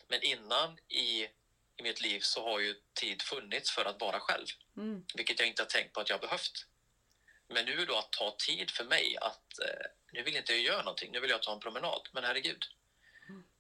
[0.08, 1.27] Men innan i,
[1.78, 5.06] i mitt liv så har ju tid funnits för att vara själv Mm.
[5.16, 6.66] vilket jag inte har tänkt på att jag behövt.
[7.48, 10.84] Men nu då att ta tid för mig att eh, nu vill inte jag göra
[10.84, 12.02] någonting, nu vill jag ta en promenad.
[12.12, 12.64] Men herregud,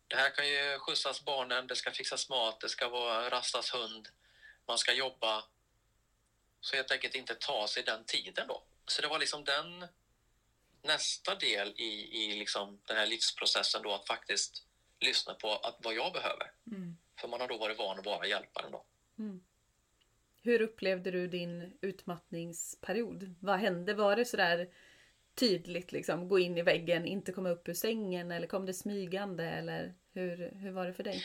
[0.07, 4.07] det här kan ju skjutsas barnen, det ska fixas mat, det ska vara rastas hund,
[4.67, 5.45] man ska jobba.
[6.61, 8.63] Så helt enkelt inte ta sig den tiden då.
[8.87, 9.87] Så det var liksom den
[10.83, 14.63] nästa del i, i liksom den här livsprocessen då att faktiskt
[14.99, 16.51] lyssna på att, vad jag behöver.
[16.71, 16.97] Mm.
[17.19, 18.85] För man har då varit van att vara hjälparen då.
[19.19, 19.43] Mm.
[20.43, 23.35] Hur upplevde du din utmattningsperiod?
[23.39, 23.93] Vad hände?
[23.93, 24.69] Var det sådär
[25.35, 26.27] tydligt liksom?
[26.27, 30.51] Gå in i väggen, inte komma upp ur sängen eller kom det smygande eller hur,
[30.55, 31.23] hur var det för dig?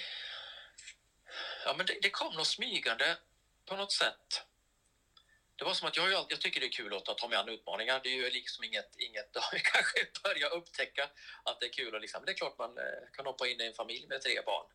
[1.65, 3.17] Ja, men det, det kom något smygande
[3.67, 4.47] på något sätt.
[5.57, 8.01] Det var som att jag, jag tycker det är kul att ta mig an utmaningar.
[8.03, 11.11] Det är ju liksom inget, inget jag kanske börjat upptäcka
[11.43, 11.95] att det är kul.
[11.95, 14.41] Och liksom, det är klart man eh, kan hoppa in i en familj med tre
[14.47, 14.67] barn.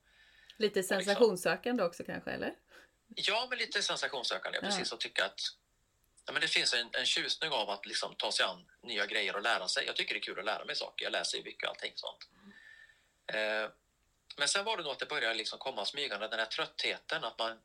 [0.58, 2.54] Lite sensationssökande också kanske eller?
[3.16, 4.60] Ja, men lite sensationssökande.
[4.62, 4.68] Ja.
[4.68, 5.40] Precis, och tycka att
[6.26, 9.36] ja, men det finns en, en tjusning av att liksom ta sig an nya grejer
[9.36, 9.86] och lära sig.
[9.86, 11.06] Jag tycker det är kul att lära mig saker.
[11.06, 12.30] Jag läser ju mycket och allting sånt.
[13.28, 13.70] Eh,
[14.38, 17.24] men sen var det nog att det började liksom komma smygande, den här tröttheten.
[17.24, 17.60] Att man,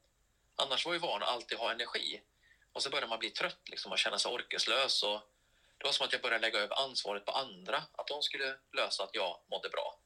[0.56, 2.22] annars var ju van att alltid ha energi.
[2.72, 5.02] Och så började man bli trött liksom, och känna sig orkeslös.
[5.02, 5.20] Och
[5.78, 7.76] det var som att jag började lägga över ansvaret på andra.
[7.92, 9.98] Att de skulle lösa att jag mådde bra.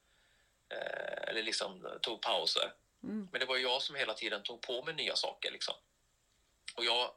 [0.69, 2.73] Eh, eller liksom tog pauser.
[3.03, 3.29] Mm.
[3.33, 5.51] Men det var jag som hela tiden tog på mig nya saker.
[5.51, 5.75] Liksom.
[6.75, 7.15] Och jag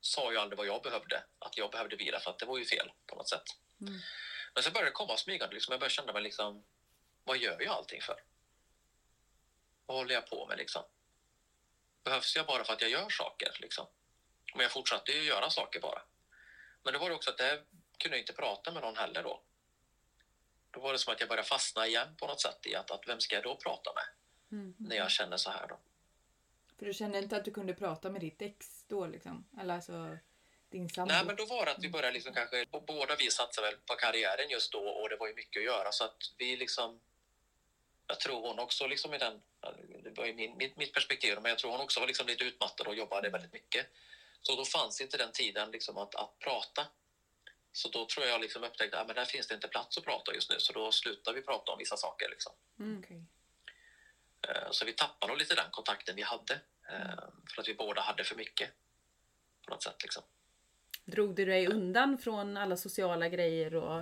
[0.00, 2.64] sa ju aldrig vad jag behövde, att jag behövde vila, för att det var ju
[2.64, 3.44] fel på något sätt.
[3.80, 4.00] Mm.
[4.54, 5.54] Men sen började det komma smygande.
[5.54, 5.72] Liksom.
[5.72, 6.64] Jag började känna mig liksom,
[7.24, 8.22] vad gör jag allting för?
[9.86, 10.82] Vad håller jag på med liksom?
[12.04, 13.56] Behövs jag bara för att jag gör saker?
[13.60, 13.86] Liksom?
[14.54, 16.02] Men jag fortsatte ju göra saker bara.
[16.82, 17.62] Men det var det också att det
[17.98, 19.42] kunde jag inte prata med någon heller då.
[20.72, 23.08] Då var det som att jag började fastna igen på något sätt i att, att
[23.08, 24.04] vem ska jag då prata med
[24.58, 24.74] Mm.
[24.78, 25.78] när jag känner så här då?
[26.78, 29.44] För du kände inte att du kunde prata med ditt ex då liksom?
[29.60, 30.18] Eller alltså
[30.70, 31.12] din sambo?
[31.14, 33.76] Nej, men då var det att vi började liksom kanske, b- båda vi satsade väl
[33.86, 37.00] på karriären just då och det var ju mycket att göra så att vi liksom,
[38.06, 39.42] jag tror hon också liksom i den,
[40.04, 42.44] det var ju min, mitt, mitt perspektiv, men jag tror hon också var liksom lite
[42.44, 43.86] utmattad och jobbade väldigt mycket.
[44.42, 46.86] Så då fanns inte den tiden liksom att, att prata.
[47.72, 50.34] Så då tror jag liksom upptäckte att ah, där finns det inte plats att prata
[50.34, 52.28] just nu, så då slutar vi prata om vissa saker.
[52.30, 52.52] Liksom.
[52.78, 52.98] Mm.
[52.98, 53.24] Okej.
[54.48, 56.54] Eh, Så vi tappade nog lite den kontakten vi hade,
[56.88, 58.70] eh, för att vi båda hade för mycket.
[59.66, 60.22] På något sätt liksom.
[61.04, 64.00] Drog du dig undan från alla sociala grejer och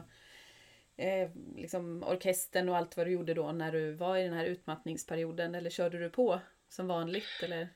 [0.96, 4.44] eh, liksom orkestern och allt vad du gjorde då när du var i den här
[4.44, 5.54] utmattningsperioden?
[5.54, 7.42] Eller körde du på som vanligt?
[7.42, 7.68] Eller?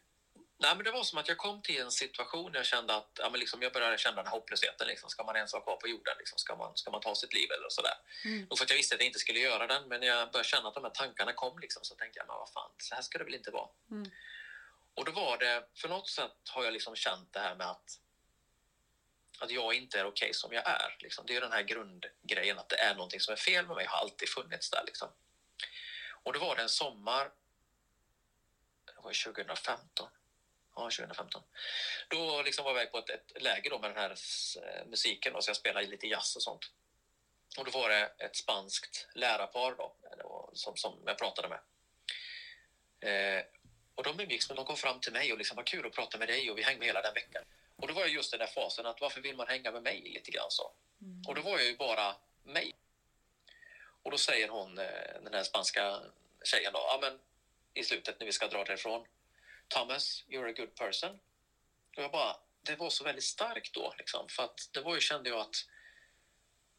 [0.64, 3.10] Nej, men det var som att jag kom till en situation där jag kände att
[3.18, 4.86] ja, men liksom, jag började känna den här hopplösheten.
[4.86, 5.10] Liksom.
[5.10, 6.14] Ska man ens vara kvar på jorden?
[6.18, 6.38] Liksom?
[6.38, 7.94] Ska, man, ska man ta sitt liv eller sådär?
[8.24, 8.46] Mm.
[8.50, 10.68] Och för att jag visste att jag inte skulle göra den, men jag började känna
[10.68, 13.18] att de här tankarna kom liksom, så tänkte jag, men vad fan, så här ska
[13.18, 13.68] det väl inte vara?
[13.90, 14.10] Mm.
[14.94, 18.00] Och då var det, för något sätt har jag liksom känt det här med att,
[19.38, 20.96] att jag inte är okej som jag är.
[21.00, 21.26] Liksom.
[21.26, 23.98] Det är den här grundgrejen, att det är någonting som är fel med mig, har
[23.98, 24.84] alltid funnits där.
[24.86, 25.08] Liksom.
[26.22, 27.24] Och då var det en sommar,
[28.84, 30.08] det var 2015,
[30.76, 31.42] Ja, 2015.
[32.08, 34.10] Då liksom var jag iväg på ett, ett läger då med den här
[34.62, 36.70] eh, musiken då, så jag spelade lite jazz och sånt.
[37.58, 39.94] Och då var det ett spanskt lärarpar då,
[40.52, 41.60] som, som jag pratade med.
[43.00, 43.44] Eh,
[43.94, 46.18] och de umgicks med, de kom fram till mig och liksom, vad kul att prata
[46.18, 47.44] med dig och vi hängde hela den veckan.
[47.76, 50.00] Och då var jag just den där fasen att varför vill man hänga med mig
[50.14, 50.72] lite grann så.
[51.28, 52.74] Och då var jag ju bara mig.
[54.02, 56.00] Och då säger hon, eh, den här spanska
[56.44, 57.18] tjejen då, ja men
[57.74, 59.06] i slutet när vi ska dra därifrån.
[59.68, 61.10] Thomas, you're a good person.
[61.96, 65.00] Och jag bara, det var så väldigt starkt då liksom, för att det var ju,
[65.00, 65.56] kände jag att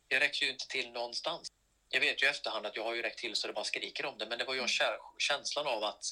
[0.07, 1.51] jag räcker ju inte till någonstans.
[1.89, 4.05] Jag vet ju i efterhand att jag har ju räckt till så det bara skriker
[4.05, 6.05] om det, men det var ju kär, känslan av att,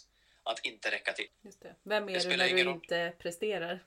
[0.44, 1.28] att inte räcka till.
[1.42, 1.76] Just det.
[1.84, 2.74] Vem Det är du spelar när du roll.
[2.74, 3.84] inte presterar?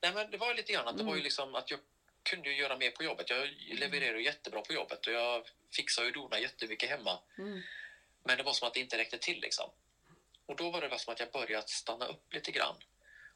[0.00, 1.24] Nej, men det var ju lite grann att det var ju Mm.
[1.24, 1.80] liksom att jag
[2.22, 3.30] kunde ju göra mer på jobbet.
[3.30, 7.18] Jag levererade ju jättebra på jobbet och jag fixade och donade jättemycket hemma.
[7.38, 7.60] Mm.
[8.24, 9.70] Men det var som att det inte räckte till liksom.
[10.46, 12.76] Och då var det som att jag började stanna upp lite grann.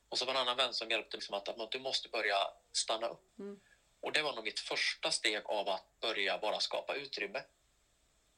[0.09, 2.37] Och så var en annan vän som hjälpte liksom att, att du måste börja
[2.73, 3.39] stanna upp.
[3.39, 3.61] Mm.
[4.01, 7.43] Och det var nog mitt första steg av att börja bara skapa utrymme.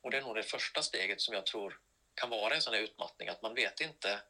[0.01, 1.81] Och det är nog det första steget som jag tror
[2.15, 4.21] kan vara en sån här utmattning, att man vet inte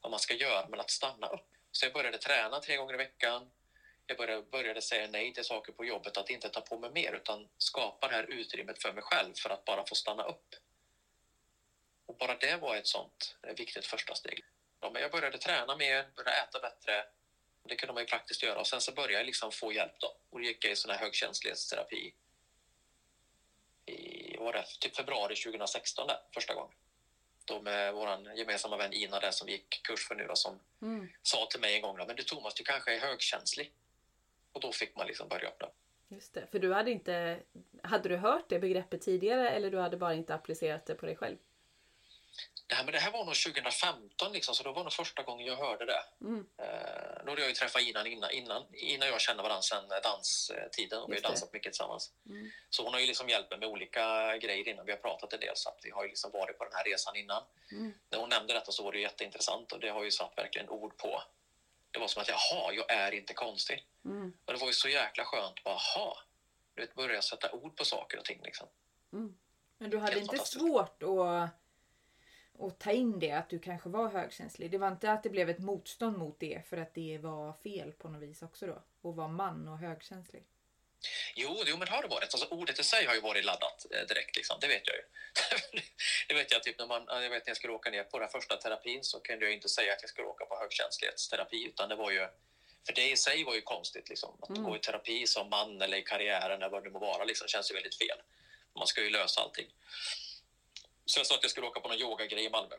[0.00, 1.46] vad man ska göra, men att stanna upp.
[1.72, 3.50] Så jag började träna tre gånger i veckan.
[4.06, 7.12] Jag började, började säga nej till saker på jobbet, att inte ta på mig mer,
[7.12, 10.54] utan skapa det här utrymmet för mig själv för att bara få stanna upp.
[12.06, 14.44] Och bara det var ett sånt eh, viktigt första steg.
[14.80, 17.04] Ja, men jag började träna mer, började äta bättre.
[17.62, 18.60] Det kunde man ju praktiskt göra.
[18.60, 20.16] Och sen så började jag liksom få hjälp då.
[20.30, 22.14] Och gick jag i sån här högkänslighetsterapi
[23.86, 26.74] i var det, typ februari 2016 där, första gången.
[27.44, 31.08] Då med vår gemensamma vän Ina där som gick kurs för nu då, som Mm.
[31.22, 33.72] sa till mig en gång då, men du Thomas, du kanske är högkänslig.
[34.52, 35.68] Och då fick man liksom börja öppna.
[36.08, 36.46] Just det.
[36.46, 37.42] För du hade inte...
[37.82, 41.16] Hade du hört det begreppet tidigare eller du hade bara inte applicerat det på dig
[41.16, 41.36] själv?
[42.68, 45.46] Det här, men det här var nog 2015 liksom, så då var nog första gången
[45.46, 46.02] jag hörde det.
[46.20, 46.46] Mm.
[46.58, 51.02] Eh, då hade jag ju träffat Ina innan, innan, innan jag kände varandra sen danstiden
[51.02, 51.28] och vi har det.
[51.28, 52.12] dansat mycket tillsammans.
[52.26, 52.50] Mm.
[52.70, 55.40] Så hon har ju liksom hjälpt mig med olika grejer innan vi har pratat en
[55.40, 57.42] del så att vi har ju liksom varit på den här resan innan.
[57.72, 57.94] Mm.
[58.10, 60.96] När hon nämnde detta så var det jätteintressant och det har ju satt verkligen ord
[60.96, 61.22] på.
[61.90, 63.86] Det var som att jaha, jag är inte konstig.
[64.04, 64.32] Mm.
[64.44, 66.16] Och det var ju så jäkla skönt bara jaha,
[66.74, 68.68] du vet börja sätta ord på saker och ting liksom.
[69.12, 69.36] Mm.
[69.78, 71.50] Men du hade Helt inte svårt att,
[72.60, 74.70] att ta in det, att du kanske var högkänslig?
[74.70, 77.92] Det var inte att det blev ett motstånd mot det för att det var fel
[77.92, 78.72] på något vis också då?
[79.10, 80.44] Att vara man och högkänslig?
[81.34, 82.34] Jo, jo, men har det varit.
[82.34, 84.56] Alltså, ordet i sig har ju varit laddat eh, direkt, liksom.
[84.60, 85.02] det vet jag ju.
[86.28, 88.28] det vet jag, typ när, man, jag vet när jag skulle åka ner på den
[88.28, 91.96] första terapin så kunde jag inte säga att jag skulle åka på högkänslighetsterapi, utan det
[91.96, 92.28] var ju
[92.86, 94.08] för det i sig var ju konstigt.
[94.08, 94.38] Liksom.
[94.42, 94.62] Att Mm.
[94.62, 97.70] gå i terapi som man eller i karriären eller vad det må vara liksom, känns
[97.70, 98.18] ju väldigt fel.
[98.76, 99.66] Man ska ju lösa allting.
[101.06, 102.76] Så jag sa att jag skulle åka på någon yogagrej i Malmö.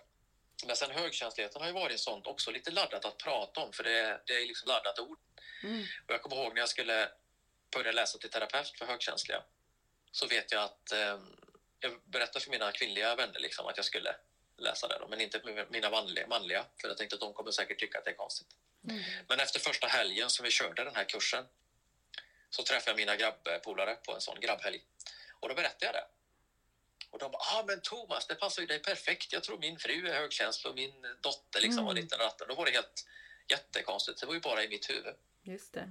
[0.66, 4.22] Men sen högkänsligheten har ju varit sånt också lite laddat att prata om för det,
[4.26, 5.20] det är liksom laddat ord.
[5.64, 5.82] Mm.
[6.08, 7.10] Och jag kommer ihåg när jag skulle
[7.72, 9.44] börja läsa till terapeut för högkänsliga
[10.12, 11.20] så vet jag att eh,
[11.80, 14.16] jag berättade för mina kvinnliga vänner liksom, att jag skulle
[14.58, 17.80] läsa det, då, men inte mina manliga, manliga för jag tänkte att de kommer säkert
[17.80, 18.48] tycka att det är konstigt.
[18.90, 19.04] Mm.
[19.28, 21.46] Men efter första helgen som vi körde den här kursen
[22.50, 24.82] så träffade jag mina grabbpolare på en sån grabbhelg
[25.40, 26.06] och då berättade jag det.
[27.10, 29.34] Och de bara, ah men Thomas, det passar ju dig perfekt.
[29.34, 32.04] Jag tror min fru är högkänslig och min dotter liksom var Mm.
[32.04, 32.48] lite ratten.
[32.48, 33.06] Då var det helt
[33.50, 34.20] jättekonstigt.
[34.20, 35.16] Det var ju bara i mitt huvud.
[35.44, 35.90] Just det.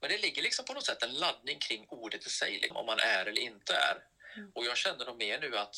[0.00, 2.86] Men det ligger liksom på något sätt en laddning kring ordet i sig, liksom, om
[2.86, 4.04] man är eller inte är.
[4.36, 4.52] Mm.
[4.54, 5.76] Och jag känner nog mer nu att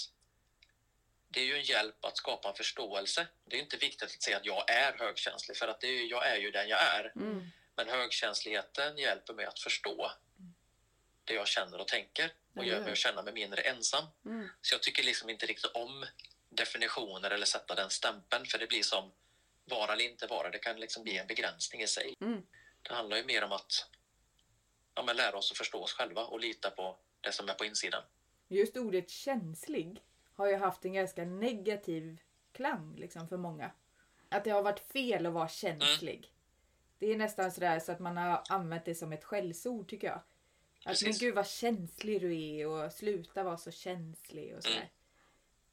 [1.28, 3.26] det är ju en hjälp att skapa en förståelse.
[3.44, 6.26] Det är inte viktigt att säga att jag är högkänslig, för att det är, jag
[6.26, 7.12] är ju den jag är.
[7.16, 7.46] Mm.
[7.76, 10.12] Men högkänsligheten hjälper mig att förstå
[11.24, 14.04] det jag känner och tänker och gör mig att känna mig mindre ensam.
[14.24, 14.48] Mm.
[14.60, 16.06] Så jag tycker liksom inte riktigt om
[16.48, 19.12] definitioner eller sätta den stämpeln, för det blir som
[19.64, 20.50] vara eller inte vara.
[20.50, 22.14] Det kan liksom bli en begränsning i sig.
[22.20, 22.42] Mm.
[22.82, 23.88] Det handlar ju mer om att
[24.94, 27.64] ja, men lära oss att förstå oss själva och lita på det som är på
[27.64, 28.02] insidan.
[28.48, 30.02] Just ordet känslig
[30.34, 32.20] har ju haft en ganska negativ
[32.52, 33.70] klang liksom för många.
[34.28, 36.32] Att det har varit fel att vara känslig.
[36.98, 40.20] Det är nästan sådär så att man har använt det som ett skällsord tycker jag.
[40.84, 41.20] Att Precis.
[41.20, 44.76] men gud vad känslig du är och sluta vara så känslig och sådär.
[44.76, 44.88] Mm.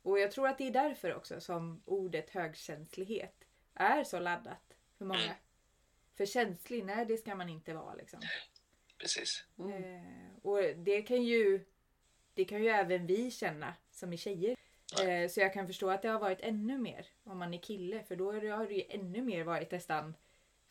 [0.01, 3.35] Och jag tror att det är därför också som ordet högkänslighet
[3.73, 5.23] är så laddat för många.
[5.23, 5.35] Mm.
[6.15, 8.21] För känslig, nej det ska man inte vara liksom.
[8.97, 9.45] Precis.
[9.59, 9.83] Mm.
[9.83, 10.05] Eh,
[10.41, 11.65] och det kan ju
[12.33, 14.57] det kan ju även vi känna som är tjejer.
[15.03, 18.03] Eh, så jag kan förstå att det har varit ännu mer om man är kille.
[18.03, 20.15] För då har det ju ännu mer varit nästan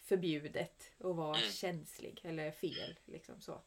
[0.02, 1.50] förbjudet att vara Mm.
[1.50, 2.98] känslig eller fel.
[3.04, 3.60] Liksom så.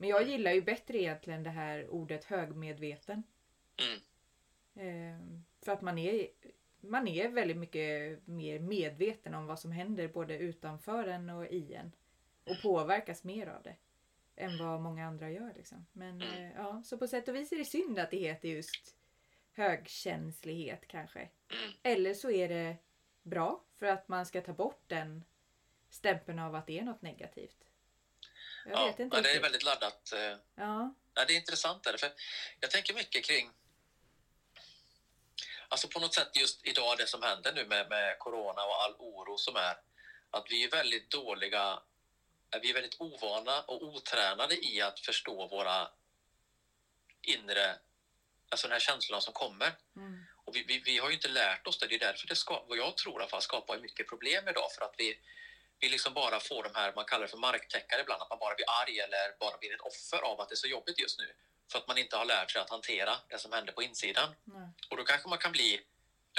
[0.00, 3.22] Men jag gillar ju bättre egentligen det här ordet högmedveten.
[3.76, 4.00] Mm.
[4.74, 6.28] Eh, för att man är,
[6.80, 11.74] man är väldigt mycket mer medveten om vad som händer både utanför en och i
[11.74, 11.92] en.
[12.44, 13.76] Och påverkas mer av det.
[14.36, 15.52] Än vad många andra gör.
[15.56, 15.86] Liksom.
[15.92, 16.44] Men Mm.
[16.44, 18.96] eh, ja, så på sätt och vis är det synd att det heter just
[19.52, 21.18] högkänslighet kanske.
[21.20, 21.72] Mm.
[21.82, 22.76] Eller så är det
[23.22, 25.24] bra för att man ska ta bort den
[25.90, 27.67] stämpeln av att det är något negativt.
[28.64, 30.12] Jag Ja, vet inte men det är väldigt laddat.
[30.12, 31.82] eh, Ja, Ja, det är intressant.
[31.84, 32.10] Där, för
[32.60, 33.52] jag tänker mycket kring...
[35.68, 38.94] Alltså på något sätt just idag, det som händer nu med, med corona och all
[38.98, 39.74] oro som är,
[40.30, 41.80] att vi är väldigt dåliga,
[42.62, 45.88] vi är väldigt ovana och otränade i att förstå våra
[47.22, 47.78] inre,
[48.50, 49.72] alltså den här känslan som kommer.
[49.96, 50.26] mm.
[50.44, 51.86] Och vi, vi, vi har ju inte lärt oss det.
[51.86, 54.72] Det är därför det ska, vad jag tror i alla fall skapar mycket problem idag.
[54.72, 55.18] För att vi,
[55.80, 58.54] vi liksom bara får de här, man kallar det för marktäckare ibland, att man bara
[58.54, 61.32] blir arg eller bara blir ett offer av att det är så jobbigt just nu.
[61.72, 64.34] För att man inte har lärt sig att hantera det som händer på insidan.
[64.44, 64.68] Nej.
[64.90, 65.80] Och då kanske man kan bli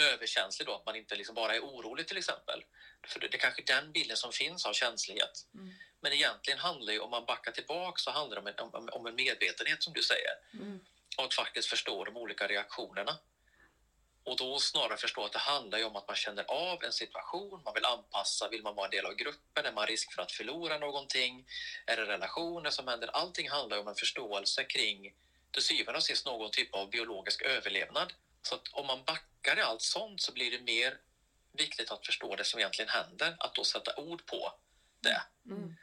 [0.02, 2.64] överkänslig då, att man inte liksom bara är orolig till exempel.
[3.08, 5.48] För det, det är kanske den bilden som finns av känslighet.
[5.54, 5.74] Mm.
[6.02, 9.06] Men egentligen handlar ju, om man backar tillbaka, så handlar det om en, om, om
[9.06, 10.32] en medvetenhet som du säger.
[10.54, 10.80] Mm.
[11.18, 13.18] Och att faktiskt förstå de olika reaktionerna.
[14.24, 17.74] Och då snarare förstå att det handlar om att man känner av en situation, man
[17.74, 20.78] vill anpassa, vill man vara en del av gruppen, är man risk för att förlora
[20.78, 21.46] någonting,
[21.86, 23.08] är det relationer som händer?
[23.08, 25.14] Allting handlar om en förståelse kring
[25.52, 28.14] till syvende och sist någon typ av biologisk överlevnad.
[28.42, 30.98] Så att om man backar i allt sånt så blir det mer
[31.52, 34.54] viktigt att förstå det som egentligen händer, att då sätta ord på
[35.00, 35.22] det.
[35.46, 35.76] Mm.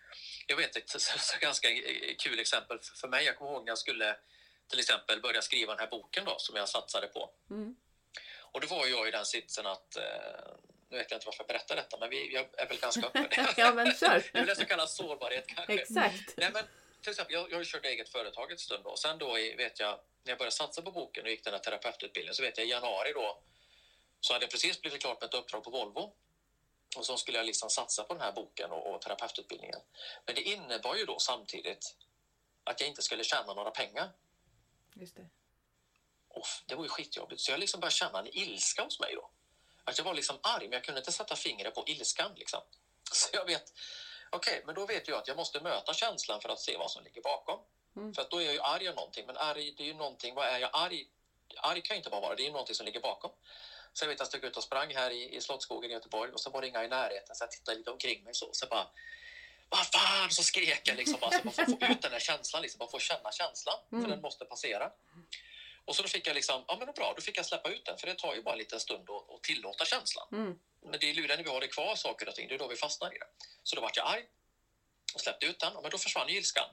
[0.47, 0.93] Jag vet ett
[1.41, 1.69] ganska
[2.19, 3.25] kul exempel för för mig.
[3.25, 4.17] Jag kommer ihåg när jag skulle
[4.69, 7.31] till exempel börja skriva den här boken då, som jag satsade på.
[7.51, 7.77] Mm.
[8.57, 10.03] Och då var jag i den sitsen att, eh,
[10.89, 13.47] nu vet jag inte varför jag berättar detta, men vi, jag är väl ganska öppen.
[13.57, 14.31] Ja, men kör.
[14.33, 15.75] Det är det som kallas sårbarhet kanske.
[15.75, 16.37] Exakt.
[16.37, 16.65] Nej, men
[17.03, 18.91] till exempel, jag, jag har kört eget företag ett stund då.
[18.91, 21.53] och sen då i, vet jag, när jag började satsa på boken och gick den
[21.53, 23.43] här terapeututbildningen så vet jag i januari då
[24.21, 26.13] så hade jag precis blivit klart med ett uppdrag på Volvo.
[26.97, 29.81] Och så skulle jag liksom satsa på den här boken och, och terapeututbildningen.
[30.27, 31.97] Men det innebar ju då samtidigt
[32.65, 34.11] att jag inte skulle tjäna några pengar.
[34.95, 35.29] Just det.
[36.67, 37.41] Det var ju skitjobbigt.
[37.41, 39.31] Så jag liksom började känna en ilska hos mig då.
[39.85, 42.33] Att jag var liksom arg, men jag kunde inte sätta fingret på ilskan.
[42.37, 42.61] Liksom.
[43.13, 43.73] Så jag vet,
[44.31, 47.05] okej, men då vet jag att jag måste möta känslan för att se vad som
[47.05, 47.61] ligger bakom.
[47.97, 48.15] Mm.
[48.15, 50.35] För att då är jag ju arg av någonting, men arg, det är ju någonting,
[50.35, 51.07] vad är jag arg?
[51.57, 53.31] Arg kan ju inte bara vara, det är ju någonting som ligger bakom.
[53.93, 56.33] Så jag vet att jag stod ut och sprang här i, i Slottsskogen i Göteborg
[56.33, 58.67] och så var det inga i närheten, så jag tittade lite omkring mig så, så
[58.67, 58.87] bara
[59.69, 62.63] vad fan, så skrek jag liksom bara, så man får få ut den här känslan,
[62.63, 64.11] liksom, man får känna känslan, för Mm.
[64.11, 64.93] den måste passera.
[65.87, 67.99] Och så då fick jag liksom, ja men bra, då fick jag släppa ut den,
[67.99, 70.29] för det tar ju bara en liten stund att, att tillåta känslan.
[70.33, 70.59] Mm.
[70.83, 72.69] Men det är luren när vi har det kvar, saker och ting, det är då
[72.69, 73.27] vi fastnar i det.
[73.63, 74.25] Så då vart jag arg
[75.15, 76.69] och släppte ut den, men då försvann ju ilskan.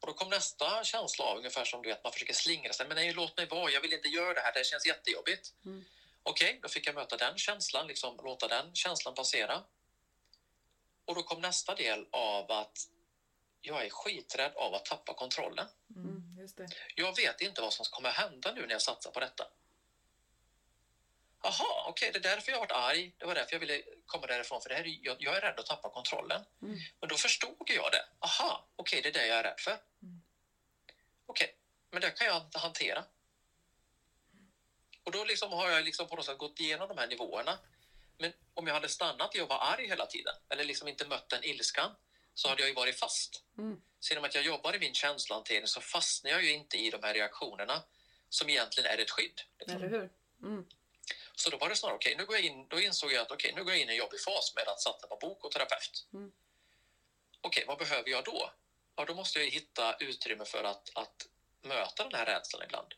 [0.00, 2.94] Och då kom nästa känsla av, ungefär som du vet, man försöker slingra sig, men
[2.96, 5.52] nej, låt mig vara, jag vill inte göra det här, det känns jättejobbigt.
[5.64, 5.84] Mm.
[6.22, 9.62] Okej, då fick jag möta den känslan, liksom låta den känslan passera.
[11.04, 12.78] Och då kom nästa del av att
[13.60, 15.66] jag är skiträdd av att tappa kontrollen.
[15.96, 16.15] Mm,
[16.46, 16.68] just det.
[16.94, 19.44] Jag vet inte vad som kommer hända nu när jag satsar på detta.
[21.42, 23.14] Jaha, okej, det är därför jag varit arg.
[23.18, 25.58] Det var därför jag ville komma därifrån, för det här, är- jag, jag är rädd
[25.60, 26.44] att tappa kontrollen.
[26.62, 26.78] Mm.
[27.00, 28.04] Men då förstod jag det.
[28.20, 29.78] Aha, okej, det är det jag är rädd för.
[30.02, 30.22] Mm.
[31.26, 31.56] Okej,
[31.90, 33.04] men det kan jag inte hantera.
[35.04, 37.58] Och då liksom har jag liksom på något sätt gått igenom de här nivåerna.
[38.18, 41.28] Men om jag hade stannat i att vara arg hela tiden, eller liksom inte mött
[41.28, 41.96] den ilskan,
[42.34, 43.44] så hade jag ju varit fast.
[43.58, 43.80] Mm.
[44.06, 47.02] Så genom att jag jobbar i min känslohantering så fastnar jag ju inte i de
[47.02, 47.82] här reaktionerna
[48.28, 49.40] som egentligen är ett skydd.
[49.58, 49.76] liksom.
[49.76, 50.10] Eller hur?
[50.42, 50.66] Mm.
[51.34, 53.52] Så då var det snarare, okej, nu går jag in, då insåg jag att okej,
[53.56, 56.06] nu går jag in i en jobbig fas med att satsa på bok och terapeut.
[56.12, 56.32] Mm.
[57.40, 58.50] Okej, vad behöver jag då?
[58.96, 61.26] Ja, då måste jag hitta utrymme för att, att
[61.62, 62.94] möta den här rädslan ibland.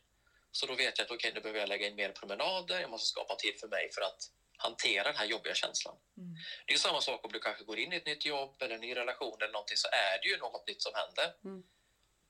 [0.51, 3.07] Så då vet jag att okej, nu behöver jag lägga in mer promenader, jag måste
[3.07, 4.31] skapa tid för mig för att
[4.61, 5.95] hantera den här jobbiga känslan.
[6.17, 6.35] Mm.
[6.65, 8.81] Det är samma sak om du kanske går in i ett nytt jobb eller en
[8.81, 11.33] ny relation eller någonting så är det ju något nytt som händer.
[11.43, 11.63] Mm.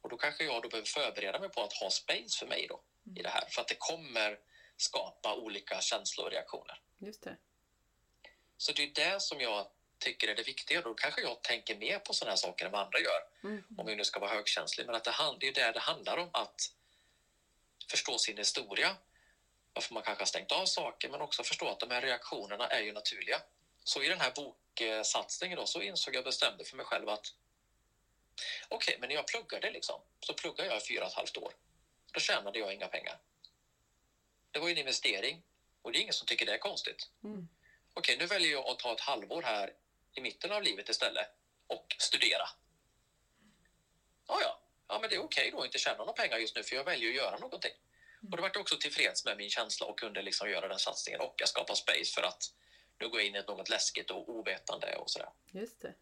[0.02, 2.82] Och då kanske jag då behöver förbereda mig på att ha space för mig då
[3.20, 4.40] i det här för att det kommer
[4.78, 6.82] skapa olika känslor och reaktioner.
[6.98, 7.38] Just det.
[8.58, 9.68] Så det är det som jag
[10.00, 10.82] tycker är det viktiga.
[10.82, 13.22] Då kanske jag tänker mer på sådana här saker än vad andra gör.
[13.44, 13.64] Mm.
[13.78, 14.86] Om jag nu ska vara högkänslig.
[14.86, 16.30] Men att det, det är ju det det handlar om.
[16.34, 16.74] Att
[17.92, 18.96] förstå sin historia.
[19.80, 21.10] Varför man kanske har stängt av saker.
[21.10, 23.42] Men också förstå att de här reaktionerna är ju naturliga.
[23.84, 27.26] Så i den här boksatsningen då så insåg jag bestämde för mig själv att
[28.68, 31.54] okej, men när jag pluggade liksom så pluggade jag i fyra och ett halvt år.
[32.14, 33.20] Då tjänade jag inga pengar.
[34.52, 35.44] Det var ju en investering
[35.82, 37.10] och det är ingen som tycker det är konstigt.
[37.24, 37.48] Mm.
[37.94, 39.74] Okej, nu väljer jag att ta ett halvår här
[40.14, 41.28] i mitten av livet istället
[41.68, 42.50] och studera.
[44.28, 46.64] Ja, ja, ja men det är okej då att inte tjäna några pengar just nu
[46.64, 47.74] för jag väljer att göra någonting.
[48.22, 51.22] Och då vart jag också tillfreds med min känsla och kunde liksom göra den satsningen
[51.22, 52.54] och jag skapade space för att
[53.00, 55.30] nu gå in i något läskigt och ovetande och sådär.
[55.52, 55.94] Just det.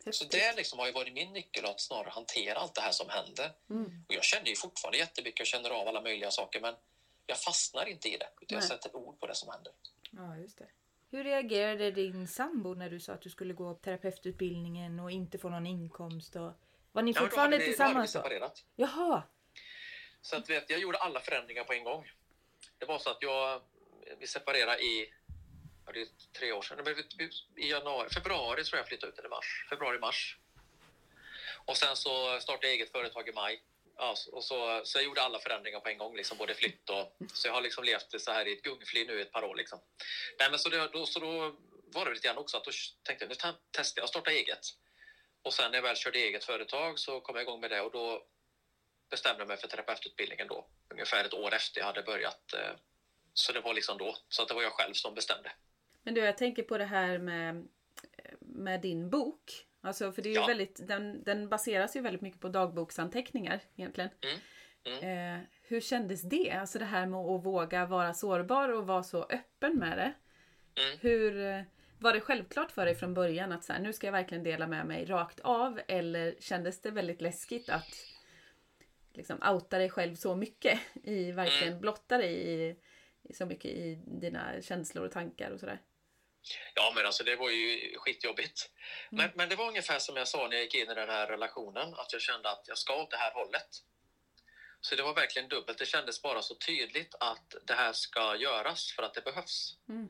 [0.00, 0.30] Så Häftigt.
[0.30, 3.52] det liksom har ju varit min nyckel att snarare hantera allt det här som händer.
[3.70, 4.04] Mm.
[4.08, 6.74] Och jag känner ju fortfarande jättemycket och känner av alla möjliga saker men
[7.26, 8.68] jag fastnar inte i det utan jag Nej.
[8.68, 9.72] sätter ord på det som händer.
[10.10, 10.66] Ja, just det.
[11.10, 15.48] Hur reagerade din sambo när du sa att du skulle gå terapeututbildningen och inte få
[15.48, 16.36] någon inkomst?
[16.36, 16.52] Och...
[16.92, 18.64] Var ni Ja, då fortfarande hade vi- då hade vi tillsammans separerat.
[18.76, 19.22] Jaha!
[20.26, 22.12] Så att, vet, jag gjorde alla förändringar på en gång.
[22.78, 23.62] Det var så att jag,
[24.18, 25.12] vi separerade i
[25.86, 26.08] ja, det är
[26.38, 27.04] tre år sedan.
[27.56, 29.66] I januari, februari tror jag jag flyttade ut, eller mars.
[29.70, 30.36] Februari, mars.
[31.64, 33.62] Och sen så startade jag eget företag i maj.
[33.96, 36.90] Ja, så- och så, så jag gjorde alla förändringar på en gång, liksom, både flytt
[36.90, 37.16] och...
[37.32, 39.54] Så jag har liksom levt så här i ett gungfly nu i ett par år.
[39.54, 39.80] Liksom.
[40.38, 41.56] Nej, men så, det, då, så då
[41.92, 42.70] var det lite grann också att då
[43.02, 44.66] tänkte jag nu testar jag att starta eget.
[45.42, 47.92] Och sen när jag väl körde eget företag så kom jag igång med det och
[47.92, 48.26] då
[49.10, 50.66] bestämde mig för terapeututbildningen då.
[50.92, 52.52] Ungefär ett år efter jag hade börjat.
[52.54, 52.76] eh,
[53.32, 54.16] Så det var liksom då.
[54.28, 55.52] Så att det var jag själv som bestämde.
[56.02, 57.68] Men du, jag tänker på det här med,
[58.40, 59.66] med din bok.
[59.80, 60.46] Alltså, för det är Ja.
[60.46, 64.10] väldigt, den, den baseras ju väldigt mycket på dagboksanteckningar egentligen.
[64.86, 65.38] Mm.
[65.38, 66.50] Eh, hur kändes det?
[66.50, 70.12] Alltså det här med att våga vara sårbar och vara så öppen med det.
[70.82, 70.98] Mm.
[71.00, 71.62] Hur, eh,
[71.98, 74.66] var det självklart för dig från början att så här, nu ska jag verkligen dela
[74.66, 75.80] med mig rakt av?
[75.88, 77.88] Eller kändes det väldigt läskigt att
[79.16, 80.80] liksom outa dig själv så mycket?
[81.04, 81.80] I verkligen Mm.
[81.80, 82.76] blotta dig i,
[83.22, 85.82] i så mycket i dina känslor och tankar och sådär.
[86.74, 88.70] Ja, men alltså det var ju skitjobbigt.
[89.10, 91.26] Men, men det var ungefär som jag sa när jag gick in i den här
[91.26, 93.68] relationen, att jag kände att jag ska åt det här hållet.
[94.80, 95.78] Så det var verkligen dubbelt.
[95.78, 99.78] Det kändes bara så tydligt att det här ska göras för att det behövs.
[99.88, 100.08] Mm.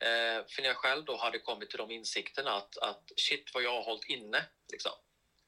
[0.00, 3.62] Eh, för när jag själv då hade kommit till de insikterna att, att shit vad
[3.62, 4.92] jag har hållit inne, liksom.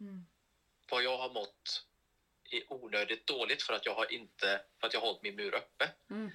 [0.01, 0.27] Mm.
[0.91, 1.87] Vad jag har mått
[2.51, 5.55] är onödigt dåligt för att jag har inte, för att jag har hållit min mur
[5.55, 5.91] uppe.
[6.11, 6.31] Mm.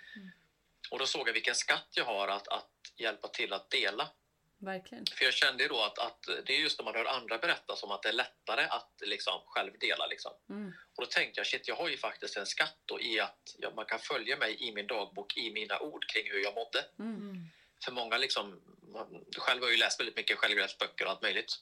[0.91, 4.09] Och då såg jag vilken skatt jag har att, att hjälpa till att dela.
[4.57, 5.05] Verkligen.
[5.18, 7.76] För jag kände ju då att, att det är just när man hör andra berätta
[7.76, 10.07] som att det är lättare att liksom själv dela.
[10.07, 10.32] Liksom.
[10.49, 10.74] Mm.
[10.95, 13.72] Och då tänkte jag, shit, jag har ju faktiskt en skatt då i att ja,
[13.76, 16.86] man kan följa mig i min dagbok, i mina ord kring hur jag mådde.
[16.99, 17.16] Mm.
[17.16, 17.45] Mm.
[17.86, 21.53] För många liksom, man, själv har ju läst väldigt mycket självhjälpsböcker och allt möjligt.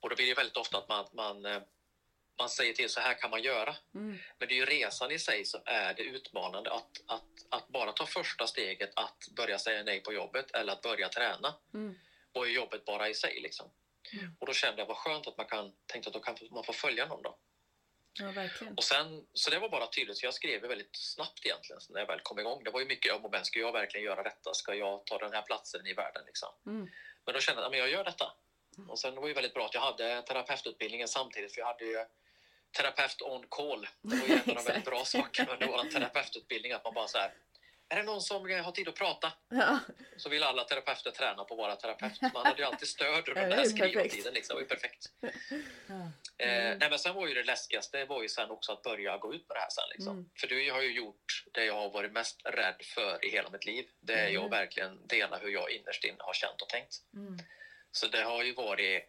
[0.00, 1.62] Och då blir det väldigt ofta att man, man, eh,
[2.38, 3.76] man säger till, så här kan man göra.
[3.94, 4.18] Mm.
[4.38, 6.70] Men det är ju resan i sig som är det utmanande.
[6.72, 10.82] Att, att, att bara ta första steget att börja säga nej på jobbet eller att
[10.82, 11.94] börja träna Mm.
[12.32, 13.40] var ju jobbet bara i sig.
[13.40, 13.70] Liksom.
[14.38, 16.72] Och då kände jag vad skönt att man kan, tänkte att då kan man få
[16.72, 17.38] följa någon då.
[18.20, 18.74] Ja, verkligen.
[18.74, 22.06] Och sen, så det var bara tydligt, så jag skrev väldigt snabbt egentligen när jag
[22.06, 22.64] väl kom igång.
[22.64, 24.54] Det var ju mycket om och men, ska jag verkligen göra detta?
[24.54, 26.48] Ska jag ta den här platsen i världen liksom?
[26.66, 26.88] Mm.
[27.24, 28.32] Men då kände jag att jag gör detta.
[28.88, 32.04] Och sen var det väldigt bra att jag hade terapeututbildningen samtidigt, för jag hade ju
[32.76, 33.88] terapeut on call.
[34.02, 37.08] Det var ju en av de väldigt bra sakerna under vår terapeututbildning, att man bara
[37.08, 37.34] så här,
[37.88, 39.32] är det någon som har tid att prata?
[39.48, 39.78] Ja.
[40.16, 42.20] Så vill alla terapeuter träna på att vara terapeut.
[42.34, 44.34] Man hade ju alltid stöd under Ja, den här skrivtiden.
[44.34, 44.48] Liksom.
[44.48, 45.06] Det var ju perfekt.
[45.86, 45.94] Ja.
[46.44, 49.34] Eh, nej, men sen var ju det läskigaste var ju sen också att börja gå
[49.34, 49.84] ut med det här sen.
[49.90, 50.12] Liksom.
[50.12, 50.30] Mm.
[50.40, 53.66] För du har ju gjort det jag har varit mest rädd för i hela mitt
[53.66, 53.88] liv.
[54.00, 54.44] Det är Mm.
[54.44, 56.94] att verkligen dela hur jag innerst inne har känt och tänkt.
[57.14, 57.38] Mm.
[57.92, 59.08] Så det har ju varit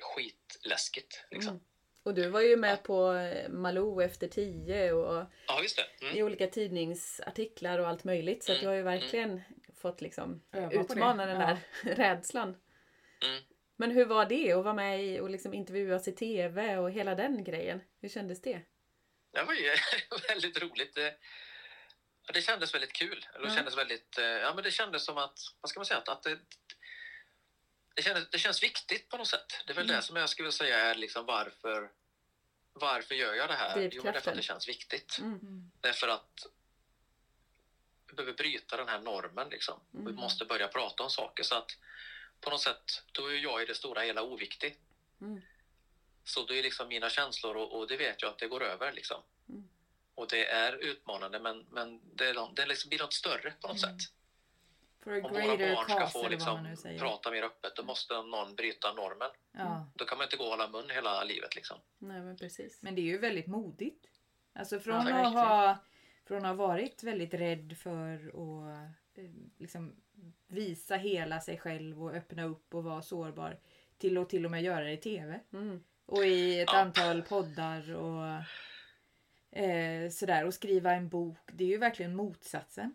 [0.00, 1.24] skitläskigt.
[1.30, 1.60] Liksom.
[2.06, 2.10] Mm.
[2.10, 6.04] Och du var ju med på eh, Malou efter tio och Ja, just det.
[6.06, 6.16] Mm.
[6.16, 8.44] i olika tidningsartiklar och allt möjligt.
[8.44, 9.40] Så att du har ju verkligen
[9.80, 10.42] fått liksom
[10.72, 11.46] utmana den Ja.
[11.82, 12.48] där rädslan.
[13.24, 13.42] Mm.
[13.78, 17.14] Men hur var det att vara med i och liksom intervjuas i TV och hela
[17.14, 17.80] den grejen?
[18.00, 18.60] Hur kändes det?
[19.32, 19.70] Det var ju
[20.28, 20.94] väldigt roligt.
[20.94, 21.14] Det,
[22.34, 23.26] ja, kändes väldigt kul.
[23.32, 23.54] Det Ja.
[23.54, 24.18] kändes väldigt...
[24.18, 25.38] eh, Ja, men det kändes som att...
[25.60, 25.98] Vad ska man säga?
[25.98, 26.38] Att, att det,
[27.96, 29.62] det, kändes, det känns viktigt på något sätt.
[29.66, 29.96] Det är väl Mm.
[29.96, 31.90] det som jag skulle säga är liksom varför...
[32.72, 33.88] Varför gör jag det här?
[33.92, 35.18] Jo, därför att det känns viktigt.
[35.18, 35.32] Mm.
[35.42, 35.70] Mm.
[35.80, 36.46] Därför att
[38.08, 39.48] vi behöver bryta den här normen.
[39.48, 39.80] Liksom.
[39.90, 40.14] Vi Mm.
[40.14, 41.42] måste börja prata om saker.
[41.42, 41.76] Så att
[42.40, 44.78] på något sätt, då är jag i det stora hela oviktig.
[45.20, 45.40] Mm.
[46.24, 48.92] Så det är liksom mina känslor och, och det vet jag att det går över.
[48.92, 49.22] Liksom.
[49.48, 49.68] Mm.
[50.14, 53.68] Och det är utmanande men, men det, är, de- det liksom blir något större på
[53.68, 53.98] något Mm.
[53.98, 54.12] sätt.
[55.06, 59.30] Om våra barn ska få liksom, prata mer öppet då måste någon bryta normen.
[59.52, 59.86] Ja.
[59.94, 61.56] Då kan man inte gå och hålla mun hela livet.
[61.56, 61.78] Liksom.
[61.98, 62.82] Nej men precis.
[62.82, 64.06] Men det är ju väldigt modigt.
[64.52, 65.76] Alltså från, Ja, att, ha,
[66.26, 69.24] från att ha varit väldigt rädd för att eh,
[69.58, 69.96] liksom
[70.46, 73.58] visa hela sig själv och öppna upp och vara sårbar
[73.98, 75.40] till att till och med göra det i TV.
[75.52, 75.84] Mm.
[76.06, 76.78] Och i ett Ja.
[76.78, 78.26] antal poddar och
[79.58, 80.44] eh, sådär.
[80.46, 81.38] Och skriva en bok.
[81.52, 82.94] Det är ju verkligen motsatsen.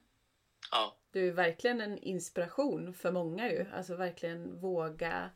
[0.72, 3.66] Ja, Du är verkligen en inspiration för många ju.
[3.74, 5.32] Alltså verkligen våga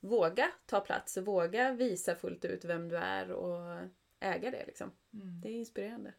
[0.00, 3.80] Våga ta plats, våga visa fullt ut vem du är och
[4.20, 4.92] äga det liksom.
[5.14, 5.40] Mm.
[5.40, 6.14] Det är inspirerande.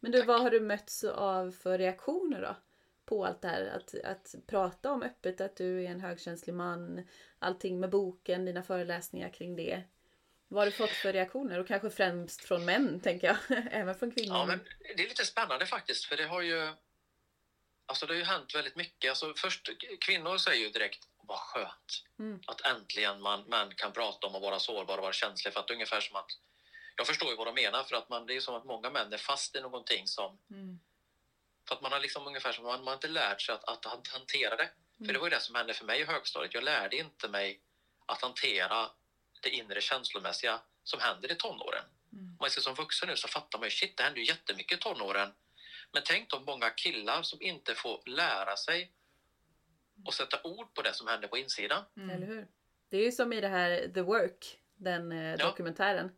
[0.00, 2.56] Men du, vad har du mötts av för reaktioner då?
[3.04, 3.66] På allt det här?
[3.66, 7.06] Att, att prata om öppet att du är en högkänslig man.
[7.38, 9.82] Allting med boken, dina föreläsningar kring det.
[10.48, 11.58] Vad har du fått för reaktioner?
[11.58, 13.36] Och kanske främst från män, tänker jag.
[13.72, 14.36] Även från kvinnor.
[14.36, 14.60] ja, men
[14.96, 16.72] det är lite spännande faktiskt för det har ju
[17.92, 19.08] Alltså det har ju hänt väldigt mycket.
[19.10, 19.68] Alltså först,
[20.00, 22.40] kvinnor säger ju direkt vad skönt Mm.
[22.46, 25.52] att äntligen man, män kan prata om att vara sårbar och vara känslig.
[25.54, 26.30] För att ungefär som att
[26.96, 29.12] jag förstår ju vad de menar för att man, det är som att många män
[29.12, 30.80] är fast i någonting som Mm.
[31.68, 33.84] För att man har liksom ungefär som man, man har inte lärt sig att, att,
[33.84, 34.70] han- hantera det.
[35.06, 36.54] För det var ju det som hände för mig i högstadiet.
[36.54, 37.60] Jag lärde inte mig
[38.06, 38.90] att hantera
[39.42, 41.84] det inre känslomässiga som händer i tonåren.
[42.12, 42.24] Mm.
[42.24, 44.78] Om man ser som vuxen nu så fattar man ju shit, det händer ju jättemycket
[44.78, 45.34] i tonåren.
[45.92, 48.92] Men tänk då många killar som inte får lära sig
[50.06, 51.84] och sätta ord på det som händer på insidan.
[51.96, 52.10] Mm.
[52.10, 52.46] Eller hur?
[52.88, 55.36] Det är ju som i det här The Work, den eh, Ja.
[55.36, 56.16] dokumentären.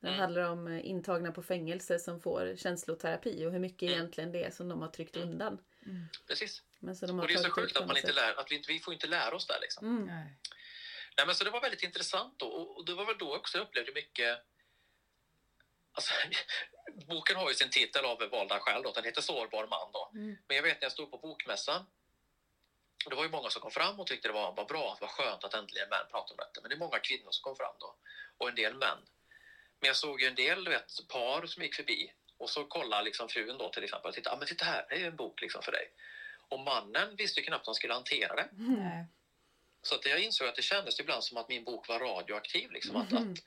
[0.00, 0.20] Den Mm.
[0.20, 3.94] handlar om eh, intagna på fängelse som får känsloterapi och hur mycket Mm.
[3.94, 5.28] egentligen det är som de har tryckt Mm.
[5.28, 5.58] undan.
[5.86, 6.06] Mm.
[6.26, 6.62] Precis.
[6.78, 8.56] Men så de har Och det är så sjukt att man inte lär, att vi,
[8.56, 9.86] inte, vi får inte lära oss det liksom.
[9.86, 10.04] Mm.
[10.06, 10.36] Nej.
[11.16, 12.46] Nej, men så det var väldigt intressant då.
[12.46, 14.38] Och och det var väl då också jag upplevde mycket...
[15.92, 16.12] Alltså,
[17.06, 18.82] boken har ju sin titel av valda skäl.
[18.82, 18.92] Då.
[18.92, 19.92] Den heter Sårbar man.
[19.92, 20.10] Då.
[20.14, 20.36] Mm.
[20.48, 21.86] Men jag vet när jag stod på bokmässan.
[23.04, 24.98] och Det var ju många som kom fram och tyckte det var, var bra, att
[24.98, 26.60] det var skönt att äntligen män pratar om detta.
[26.60, 27.96] Men det är många kvinnor som kom fram då.
[28.38, 28.98] Och en del män.
[29.80, 32.12] Men jag såg ju en del du vet, par som gick förbi.
[32.38, 34.08] Och så kollade liksom frun då till exempel.
[34.08, 35.90] Och tittade, ah, men titta här, det är ju en bok liksom för dig.
[36.48, 38.48] Och mannen visste ju knappt hur han skulle hantera det.
[38.52, 39.06] Nej.
[39.82, 42.70] Så att jag insåg att det kändes ibland som att min bok var radioaktiv.
[42.70, 42.96] Liksom.
[42.96, 43.32] Att, Mhm.
[43.32, 43.38] att,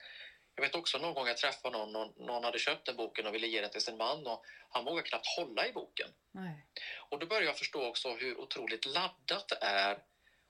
[0.58, 3.34] jag vet också någon gång jag träffade någon, någon, någon hade köpt den boken och
[3.34, 6.10] ville ge den till sin man och han vågade knappt hålla i boken.
[6.32, 6.66] Nej.
[7.10, 10.03] Och då började jag förstå också hur otroligt laddat det är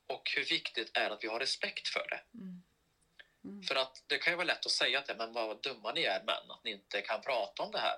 [0.08, 2.22] och hur viktigt det är att vi har respekt för det.
[2.34, 3.64] Mm.
[3.64, 6.20] För att det kan ju vara lätt att säga till men vad dumma ni är
[6.20, 7.96] män, att ni inte kan prata om det här.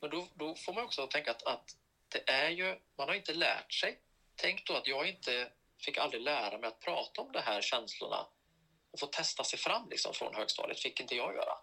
[0.00, 1.76] Men då, då får man också tänka att, att
[2.08, 3.98] det är ju, man har inte lärt sig.
[4.36, 8.26] Tänk då att jag inte fick aldrig lära mig att prata om de här känslorna
[8.90, 11.54] och få testa sig fram liksom från högstadiet, fick inte jag göra.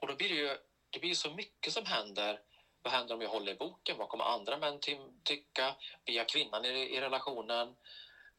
[0.00, 0.56] Och då blir det ju,
[0.90, 2.40] det blir så mycket som händer.
[2.82, 3.98] Vad händer om jag håller i boken?
[3.98, 5.76] Vad kommer andra män ty tycka?
[6.04, 7.68] Blir jag kvinnan i, i relationen?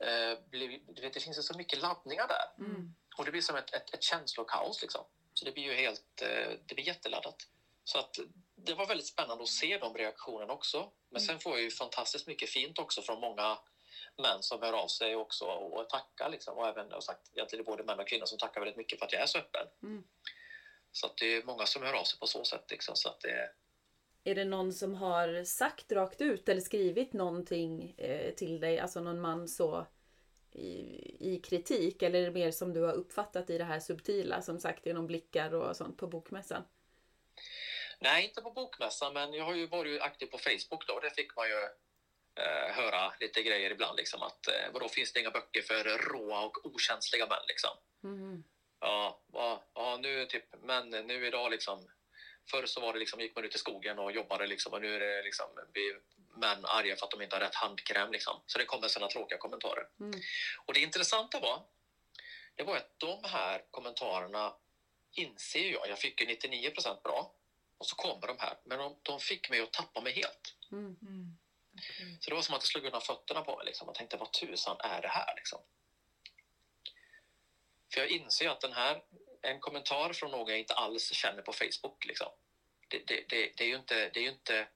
[0.03, 2.65] Eh, blir, vet, det finns ju så mycket laddningar där.
[2.65, 2.95] Mm.
[3.17, 5.05] Och det blir som ett, ett, ett känslokaos liksom.
[5.33, 7.47] Så det blir ju helt, eh, det blir jätteladdat.
[7.83, 8.15] Så att
[8.55, 10.91] det var väldigt spännande att se de reaktionerna också.
[11.09, 13.57] Men sen får jag ju fantastiskt mycket fint också från många
[14.17, 16.57] män som hör av sig också och tackar liksom.
[16.57, 19.05] Och även jag har sagt egentligen både män och kvinnor som tackar väldigt mycket för
[19.05, 19.67] att jag är så öppen.
[19.83, 20.03] Mm.
[20.91, 22.95] Så att det är många som hör av sig på så sätt liksom.
[22.95, 23.51] Så att det,
[24.23, 29.01] Är det någon som har sagt rakt ut eller skrivit någonting eh, till dig, alltså
[29.01, 29.85] någon man så
[30.51, 30.71] i,
[31.19, 32.01] i kritik?
[32.01, 35.07] Eller är det mer som du har uppfattat i det här subtila, som sagt genom
[35.07, 36.63] blickar och sånt på bokmässan?
[37.99, 40.99] Nej, inte på bokmässan, men jag har ju varit aktiv på Facebook då.
[40.99, 41.69] Där fick man ju
[42.35, 43.97] eh, höra lite grejer ibland.
[43.97, 47.45] Liksom, att eh, vadå, finns det inga böcker för råa och okänsliga män?
[47.47, 47.77] Liksom?
[48.03, 48.43] Mm.
[48.79, 51.87] Ja, ja, ja, nu typ, men nu idag liksom.
[52.51, 54.95] Förr så var det liksom, gick man ut i skogen och jobbade liksom, och nu
[54.95, 55.99] är det liksom, blir
[56.39, 58.11] män arga för att de inte har rätt handkräm.
[58.11, 58.41] Liksom.
[58.45, 59.87] Så det kommer sådana tråkiga kommentarer.
[59.99, 60.19] Mm.
[60.65, 61.63] Och det intressanta var,
[62.55, 64.53] det var att de här kommentarerna
[65.11, 67.35] inser jag, jag fick ju 99% bra
[67.77, 70.55] och så kommer de här, men de, de fick mig att tappa mig helt.
[70.71, 71.30] Mm.
[71.99, 72.17] Mm.
[72.21, 73.89] Så det var som att det slog undan fötterna på mig liksom.
[73.89, 75.61] och tänkte vad tusan är det här liksom?
[77.93, 79.03] För jag inser att den här,
[79.41, 82.31] en kommentar från någon jag inte alls känner på Facebook liksom.
[82.87, 84.67] Det, det, det, det är ju inte, det är inte,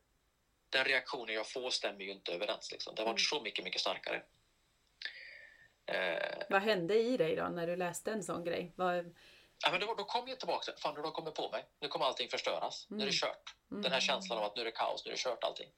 [0.69, 2.95] den reaktionen jag får stämmer ju inte överens liksom.
[2.95, 4.23] Det har varit så mycket, mycket starkare.
[5.85, 8.73] Eh, Vad hände i dig då när du läste en sån grej?
[8.75, 9.15] Vad...
[9.63, 10.71] Ja, men då, då kom jag tillbaka.
[10.77, 11.65] Fan, nu har de kommit på mig.
[11.79, 12.85] Nu kommer allting förstöras.
[12.89, 13.55] Nu är det kört.
[13.67, 15.71] Den här känslan av att nu är det kaos, nu är det kört allting.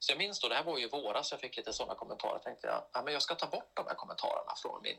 [0.00, 2.38] Så jag minns då, det här var ju i våras, jag fick lite sådana kommentarer.
[2.38, 4.96] tänkte jag, ja, men jag ska ta bort de här kommentarerna från min...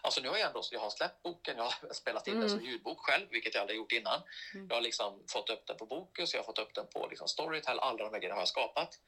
[0.00, 2.60] Alltså nu har jag ändå, jag har släppt boken, jag har spelat in den som
[2.64, 4.22] ljudbok själv, vilket jag aldrig gjort innan.
[4.68, 7.28] Jag har liksom fått upp den på Bokus, jag har fått upp den på liksom
[7.28, 9.00] Storytel, alla de här grejerna har jag skapat.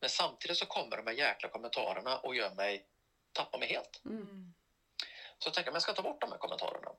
[0.00, 2.84] Men samtidigt så kommer de här jäkla kommentarerna och gör mig,
[3.32, 4.02] tappa mig helt.
[4.04, 4.54] Mm.
[5.38, 6.90] Så jag tänker att jag ska ta bort de här kommentarerna.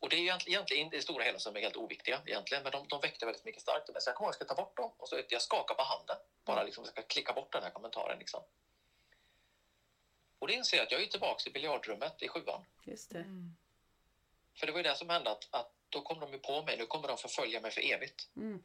[0.00, 2.62] Och det är egentligen, egentligen inte i det stora hela som är helt oviktiga egentligen,
[2.62, 4.02] men de, de väckte väldigt mycket starkt mig.
[4.02, 5.82] Så jag kommer ihåg att jag ska ta bort dem och så jag skakar på
[5.82, 6.16] handen.
[6.44, 8.42] Bara liksom, jag ska klicka bort den här kommentaren liksom.
[10.38, 12.64] Och det inser jag att jag är tillbaka i biljardrummet i sjuan.
[12.84, 13.18] Just det.
[13.18, 13.56] Mm.
[14.54, 16.76] För det var ju det som hände att, att då kom de ju på mig,
[16.76, 18.28] nu kommer de förfölja mig för evigt.
[18.36, 18.62] Mm.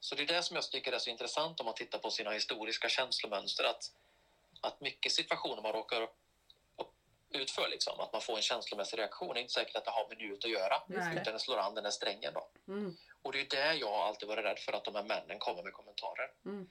[0.00, 2.30] Så det är det som jag tycker är så intressant om man tittar på sina
[2.30, 3.64] historiska känslomönster.
[3.64, 3.92] Att,
[4.60, 6.16] att mycket situationer man råkar upp
[7.30, 10.06] ut för, liksom, att man får en känslomässig reaktion, är inte säkert att det har
[10.08, 10.82] med nuet att göra.
[10.86, 11.16] Nej.
[11.20, 12.46] Utan det slår an den här strängen då.
[12.68, 12.96] Mm.
[13.22, 15.62] Och det är det jag har alltid varit rädd för, att de här männen kommer
[15.62, 16.30] med kommentarer.
[16.44, 16.68] Mm.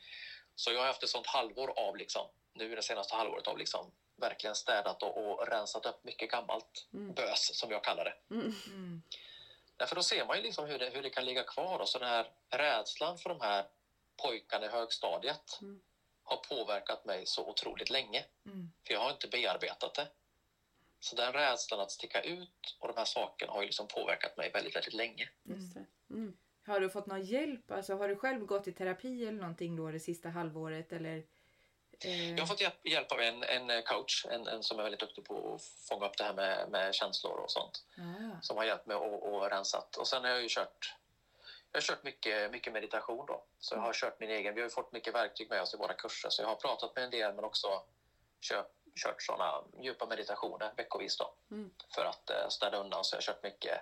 [0.56, 3.92] Så jag har haft ett sånt halvår av, liksom, nu det senaste halvåret, av liksom,
[4.16, 7.14] verkligen städat och, och rensat upp mycket gammalt Mm.
[7.14, 8.36] bös, som jag kallar det.
[8.36, 8.54] Mm.
[8.68, 9.02] Mm.
[9.78, 12.00] Därför då ser man ju liksom hur, det, hur det kan ligga kvar och så
[12.00, 13.66] den här rädslan för de här
[14.24, 15.82] pojkarna i högstadiet Mm.
[16.24, 18.26] har påverkat mig så otroligt länge.
[18.46, 18.72] Mm.
[18.88, 20.08] För jag har inte bearbetat det.
[21.00, 24.52] Så den rädslan att sticka ut och de här sakerna har ju liksom påverkat mig
[24.52, 25.30] väldigt, väldigt länge.
[25.44, 25.86] Just det.
[26.10, 26.38] Mm.
[26.66, 27.72] Har du fått någon hjälp?
[27.72, 30.94] Alltså, har du själv gått i terapi eller någonting då det sista halvåret?
[30.94, 31.24] Eller,
[32.00, 35.00] eh, Jag har fått hjälp, hjälp av en, en coach, en, en som är väldigt
[35.00, 37.86] duktig på att fånga upp det här med, med känslor och sånt.
[37.98, 39.98] ah, Som har hjälpt mig att, rensat.
[39.98, 40.94] Och sen har jag ju kört
[41.72, 43.44] jag har kört mycket, mycket meditation då.
[43.60, 44.54] Så jag har kört min egen.
[44.56, 46.30] Vi har ju fått mycket verktyg med oss i våra kurser.
[46.30, 47.68] Så jag har pratat med en del men också
[48.42, 51.34] kört, kört sådana djupa meditationer veckovis då.
[51.52, 51.72] Mm.
[51.96, 53.04] För att eh, städa undan.
[53.04, 53.82] Så jag har kört mycket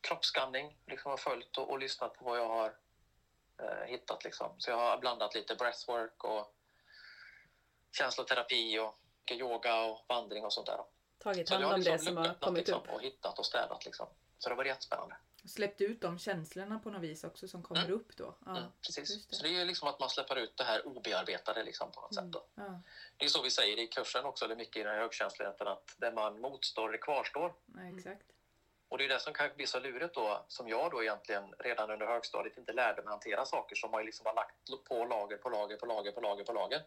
[0.00, 0.76] kroppsskanning.
[0.86, 2.76] Liksom har följt och, och lyssnat på vad jag har
[3.62, 4.24] eh, hittat.
[4.24, 4.54] Liksom.
[4.58, 6.54] Så jag har blandat lite breathwork och
[7.92, 8.98] känsloterapi och
[9.30, 10.76] yoga och vandring och sånt där.
[10.76, 10.88] Då.
[11.18, 12.90] Tagit hand om det liksom som har kommit liksom, upp.
[12.90, 13.84] och hittat och städat.
[13.84, 14.06] Liksom.
[14.38, 15.16] Så det var jättespännande.
[15.46, 17.92] Släppt ut de känslorna på något vis också som kommer Mm.
[17.94, 18.34] upp då?
[18.46, 18.56] Ja.
[18.56, 19.26] Mm, precis.
[19.26, 19.36] det.
[19.36, 22.24] Så det är liksom att man släpper ut det här obearbetade liksom, på något Mm.
[22.24, 22.32] sätt.
[22.32, 22.46] Då.
[22.62, 22.80] Ja,
[23.16, 25.94] Det är så vi säger i kursen också, eller mycket i den här högkänsligheten, att
[25.98, 27.54] det man motstår, det kvarstår.
[27.76, 28.22] ja, exakt.
[28.88, 31.90] Och det är det som kan bli så lurigt då, som jag då egentligen redan
[31.90, 35.48] under högstadiet inte lärde mig hantera saker som man liksom har lagt på lager på
[35.48, 36.82] lager på lager på lager på lager.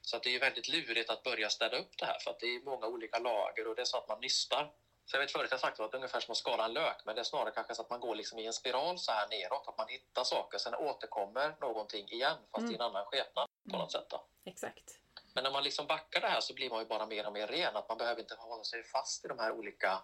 [0.00, 2.46] Så att det är väldigt lurigt att börja städa upp det här för att det
[2.46, 4.72] är många olika lager och det är så att man nystar.
[5.06, 6.96] Så jag vet förut jag sagt att det är ungefär som att skala en lök
[7.04, 9.28] men det är snarare kanske så att man går liksom i en spiral så här
[9.28, 13.76] neråt, att man hittar saker sen återkommer någonting igen fast i en annan skepnad på
[13.76, 14.06] något sätt.
[14.10, 14.26] Då.
[14.44, 15.00] Exakt.
[15.34, 17.46] Men när man liksom backar det här så blir man ju bara mer och mer
[17.46, 17.76] ren.
[17.76, 20.02] Att man behöver inte hålla sig fast i de här olika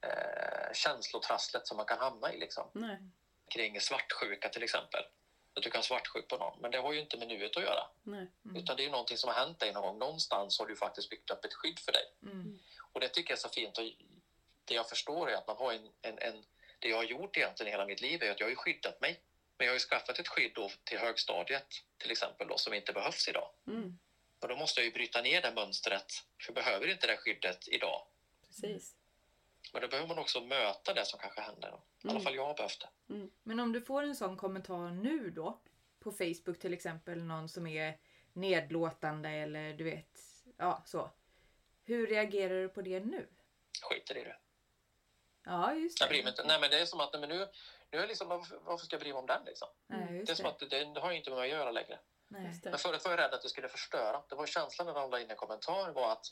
[0.00, 2.38] eh, känslotrasslet som man kan hamna i.
[2.38, 2.70] Liksom.
[2.72, 2.98] Nej.
[3.54, 5.04] Kring svartsjuka till exempel.
[5.54, 6.60] Att du kan svartsjuk på någon.
[6.60, 7.86] Men det har ju inte med nuet att göra.
[8.02, 8.30] Nej.
[8.54, 9.98] Utan det är ju någonting som har hänt dig någon gång.
[9.98, 12.04] Någonstans har du faktiskt byggt upp ett skydd för dig.
[12.22, 12.58] Mm.
[12.92, 13.78] Och det tycker jag är så fint.
[13.78, 13.84] Och
[14.64, 16.44] det jag förstår är att man har en, en, en...
[16.78, 19.22] Det jag har gjort egentligen hela mitt liv är att jag har skyddat mig.
[19.58, 21.66] Men jag har ju skaffat ett skydd då till högstadiet
[21.98, 23.50] till exempel då, som inte behövs idag.
[23.66, 23.98] Mm.
[24.40, 26.12] Och då måste jag ju bryta ner det mönstret.
[26.42, 28.06] För jag behöver inte det skyddet idag.
[28.46, 28.94] Precis.
[29.72, 31.70] Men då behöver man också möta det som kanske händer.
[31.70, 31.76] Då.
[31.76, 32.22] I alla Mm.
[32.22, 33.28] fall jag har behövt det.
[33.42, 35.60] Men om du får en sån kommentar nu då,
[36.00, 37.98] på Facebook till exempel, någon som är
[38.32, 40.20] nedlåtande eller du vet
[40.56, 41.10] ja, så.
[41.88, 43.28] Hur reagerar du på det nu?
[43.82, 44.36] Skiter i det.
[45.44, 46.10] Ja, just Jag det.
[46.10, 46.42] bryr mig inte.
[46.44, 47.46] Nej, men det är som att men nu,
[47.90, 49.68] nu är liksom, varför, ska jag bry mig om den liksom?
[49.86, 50.48] Nej, Det är som det.
[50.48, 51.98] att det, det har inte med mig att göra längre.
[52.28, 52.60] Nej.
[52.64, 54.22] Men förut var jag rädd att det skulle förstöra.
[54.28, 56.26] Det var känslan när de la in en kommentar var att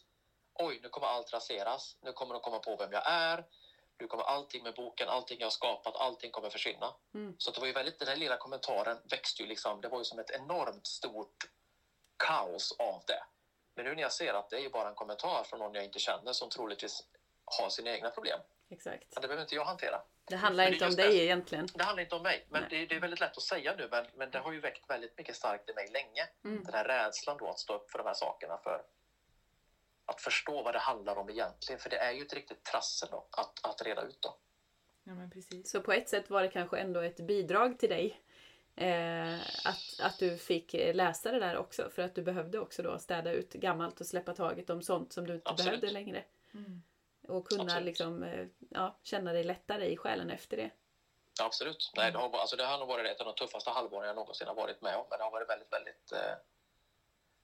[0.54, 1.96] oj, nu kommer allt raseras.
[2.00, 3.44] Nu kommer de komma på vem jag är.
[3.98, 6.94] Nu kommer allting med boken, allting jag har skapat, allting kommer försvinna.
[7.14, 7.34] Mm.
[7.38, 10.04] Så det var ju väldigt, den här lilla kommentaren växte ju liksom, det var ju
[10.04, 11.50] som ett enormt stort
[12.16, 13.22] kaos av det.
[13.76, 15.84] Men nu när jag ser att det är ju bara en kommentar från någon jag
[15.84, 17.02] inte känner som troligtvis
[17.44, 18.40] har sina egna problem.
[18.70, 19.04] Exakt.
[19.14, 20.02] Men det behöver inte jag hantera.
[20.28, 21.24] Det handlar det inte om dig det.
[21.24, 21.68] egentligen.
[21.74, 23.88] Det handlar inte om mig, men det, det är väldigt lätt att säga nu.
[23.90, 26.28] Men, men det har ju väckt väldigt mycket starkt i mig länge.
[26.44, 26.64] Mm.
[26.64, 28.58] Den här rädslan då att stå upp för de här sakerna.
[28.58, 28.82] För
[30.06, 31.78] att förstå vad det handlar om egentligen.
[31.78, 34.18] För det är ju ett riktigt trassel då, att, att reda ut.
[34.20, 34.36] Då.
[35.04, 35.70] Ja, men precis.
[35.70, 38.22] Så på ett sätt var det kanske ändå ett bidrag till dig.
[38.76, 41.90] Eh, att, att du fick läsa det där också.
[41.90, 45.26] För att du behövde också då städa ut gammalt och släppa taget om sånt som
[45.26, 45.80] du inte Absolut.
[45.80, 46.24] behövde längre.
[46.54, 46.82] Mm.
[47.28, 47.84] Och kunna Absolut.
[47.84, 50.70] liksom, eh, ja, känna dig lättare i själen efter det.
[51.42, 51.92] Absolut.
[51.96, 54.46] Nej, det, har, alltså det har nog varit ett av de tuffaste halvåren jag någonsin
[54.46, 55.06] har varit med om.
[55.10, 56.12] Men det har varit väldigt, väldigt...
[56.12, 56.36] Eh,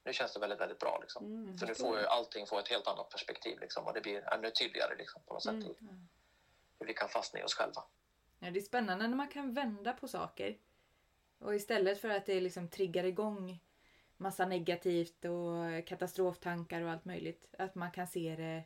[0.04, 0.98] nu känns det väldigt, väldigt bra.
[1.00, 1.26] Liksom.
[1.26, 3.60] Mm, För nu får ju allting få ett helt annat perspektiv.
[3.60, 5.52] Liksom, och det blir ännu tydligare liksom, på något sätt.
[5.52, 6.08] Mm.
[6.78, 7.84] Hur vi kan fastna i oss själva.
[8.38, 10.58] Ja, det är spännande när man kan vända på saker.
[11.42, 13.60] Och istället för att det liksom triggar igång
[14.16, 17.54] massa negativt och katastroftankar och allt möjligt.
[17.58, 18.64] Att man kan se det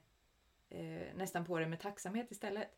[0.79, 2.69] eh, nästan på det med tacksamhet istället.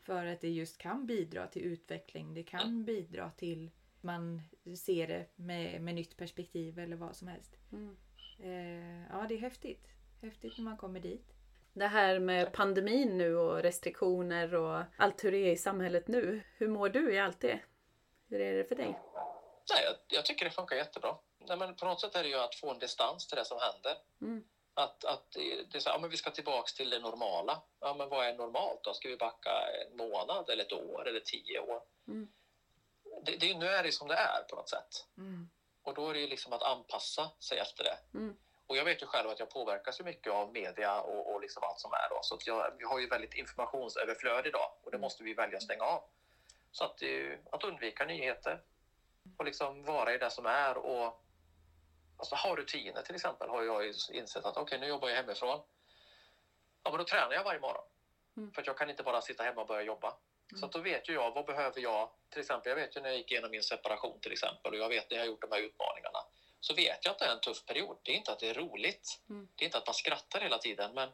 [0.00, 2.34] För att det just kan bidra till utveckling.
[2.34, 4.42] Det kan bidra till man
[4.76, 7.56] ser det med, med nytt perspektiv eller vad som helst.
[7.72, 7.96] Mm.
[8.38, 9.88] Eh, ja, det är häftigt.
[10.22, 11.34] Häftigt när man kommer dit.
[11.72, 16.40] Det här med pandemin nu och restriktioner och allt hur det är i samhället nu.
[16.56, 17.60] Hur mår du i allt det?
[18.28, 18.98] Hur är det för dig?
[19.70, 21.16] Nej, jag, jag tycker det funkar jättebra.
[21.38, 23.58] Nej, men på något sätt är det ju att få en distans till det som
[23.60, 23.96] händer.
[24.20, 24.44] Mm.
[24.74, 25.30] Att, att
[25.70, 27.62] det är så, ja, men vi ska tillbaks till det normala.
[27.80, 28.94] Ja, men vad är normalt då?
[28.94, 31.82] Ska vi backa en månad eller ett år eller tio år?
[32.08, 32.28] Mm.
[33.22, 35.06] Det, det, nu är det som det är på något sätt.
[35.16, 35.50] Mm.
[35.82, 38.18] Och då är det ju liksom att anpassa sig efter det.
[38.18, 38.36] Mm.
[38.66, 41.62] Och jag vet ju själv att jag påverkas ju mycket av media och, och liksom
[41.62, 42.18] allt som är då.
[42.22, 45.62] Så att jag, vi har ju väldigt informationsöverflöd idag och det måste vi välja att
[45.62, 46.02] stänga av.
[46.72, 47.02] Så att,
[47.50, 48.62] att undvika nyheter
[49.38, 51.16] och liksom vara i det som är och
[52.16, 55.62] alltså, ha rutiner till exempel har jag insett att okej, nu jobbar jag hemifrån.
[56.82, 57.84] Ja, men då tränar jag varje morgon.
[58.36, 58.52] Mm.
[58.52, 60.14] För jag kan inte bara sitta hemma och börja jobba.
[60.56, 62.10] Så att då vet ju jag, vad behöver jag?
[62.30, 64.88] Till exempel, jag vet ju när jag gick igenom min separation till exempel och jag
[64.88, 66.18] vet när jag har gjort de här utmaningarna.
[66.60, 67.98] Så vet jag att det är en tuff period.
[68.02, 69.18] Det är inte att det är roligt.
[69.28, 69.48] Mm.
[69.54, 71.12] Det är inte att man skrattar hela tiden, men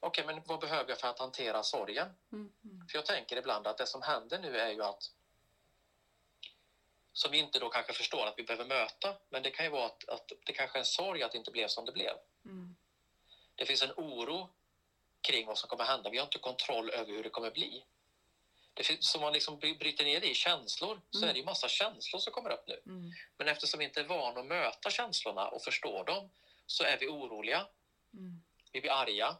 [0.00, 2.14] okej, men vad behöver jag för att hantera sorgen?
[2.32, 2.52] Mm.
[2.90, 5.02] För jag tänker ibland att det som händer nu är ju att
[7.12, 9.86] som vi inte då kanske förstår att vi behöver möta, men det kan ju vara
[9.86, 12.16] att, att det kanske är en sorg att det inte blev som det blev.
[12.44, 12.76] Mm.
[13.54, 14.48] Det finns en oro
[15.28, 16.10] kring vad som kommer hända.
[16.10, 17.84] Vi har inte kontroll över hur det kommer bli.
[18.74, 21.28] Det finns, som man liksom bry- bryter ner det i känslor så Mm.
[21.28, 22.80] är det ju massa känslor som kommer upp nu.
[22.86, 23.10] Mm.
[23.38, 26.30] Men eftersom vi inte är vana att möta känslorna och förstå dem
[26.66, 27.66] så är vi oroliga,
[28.14, 28.42] Mm.
[28.72, 29.36] vi blir arga.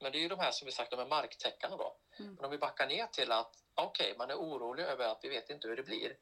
[0.00, 1.94] Men det är ju de här som vi sagt, de här marktäckarna då.
[2.18, 2.34] Mm.
[2.34, 5.50] Men om vi backar ner till att okej, man är orolig över att vi vet
[5.50, 6.16] inte hur det blir.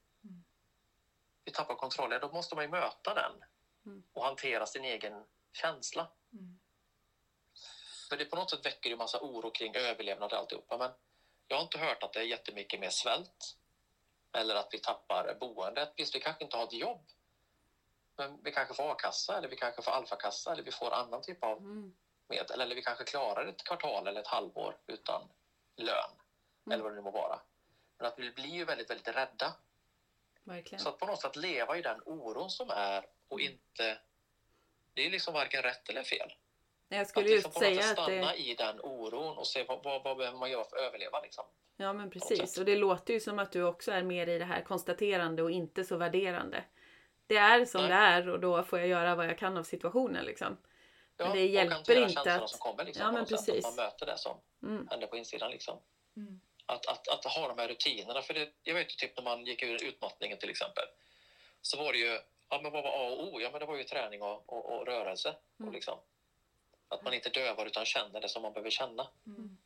[1.44, 3.42] Vi tappar kontrollen, då måste man ju möta den
[3.86, 4.04] Mm.
[4.12, 6.08] och hantera sin egen känsla.
[6.32, 6.58] Mm.
[8.08, 10.76] För det på något sätt väcker ju massa oro kring överlevnad och alltihopa.
[10.76, 10.94] Men
[11.48, 13.56] jag har inte hört att det är jättemycket mer svält.
[14.32, 15.90] Eller att vi tappar boendet.
[15.96, 17.06] Visst, vi kanske inte har ett jobb.
[18.16, 21.44] Men vi kanske får a-kassa eller vi kanske får alfakassa eller vi får annan typ
[21.44, 21.94] av Mm.
[22.28, 22.60] medel.
[22.60, 25.28] Eller vi kanske klarar ett kvartal eller ett halvår utan
[25.76, 26.10] lön.
[26.66, 26.72] Mm.
[26.72, 27.40] Eller vad det nu må vara.
[27.98, 29.54] Men att vi blir ju väldigt, väldigt rädda.
[30.44, 30.80] Verkligen.
[30.80, 33.98] Så att på något sätt leva i den oron som är och inte...
[34.94, 36.32] Det är liksom varken rätt eller fel.
[36.88, 38.36] Jag Att skulle liksom just säga sätt att stanna det...
[38.38, 41.20] i den oron och se vad, vad, vad behöver man göra för att överleva.
[41.20, 41.44] Liksom.
[41.76, 42.38] Ja men precis.
[42.38, 42.58] sätt.
[42.58, 45.50] Och det låter ju som att du också är mer i det här konstaterande och
[45.50, 46.64] inte så värderande.
[47.26, 47.88] Det är som Nej.
[47.90, 50.56] det är och då får jag göra vad jag kan av situationen liksom.
[51.16, 53.36] Ja, Men det hjälper inte att- Som kommer, liksom, Ja, men sätt.
[53.38, 53.64] precis.
[53.66, 54.86] Att man möter det som Mm.
[54.90, 55.50] händer på insidan.
[55.50, 55.78] Liksom.
[56.16, 56.40] Mm.
[56.70, 58.22] Att, att, att ha de här rutinerna.
[58.22, 60.84] För det, jag vet ju typ när man gick ur utmattningen till exempel.
[61.62, 63.40] Så var det ju, ja men vad var A och O?
[63.40, 65.36] Ja men det var ju träning och, och, och rörelse.
[65.58, 65.68] Mm.
[65.68, 65.98] Och liksom,
[66.88, 69.08] att man inte dövar utan känner det som man behöver känna.
[69.26, 69.58] Mm.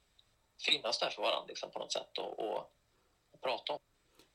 [0.67, 2.73] Finnas där för varandra liksom, på något sätt och, och,
[3.33, 3.79] och prata om.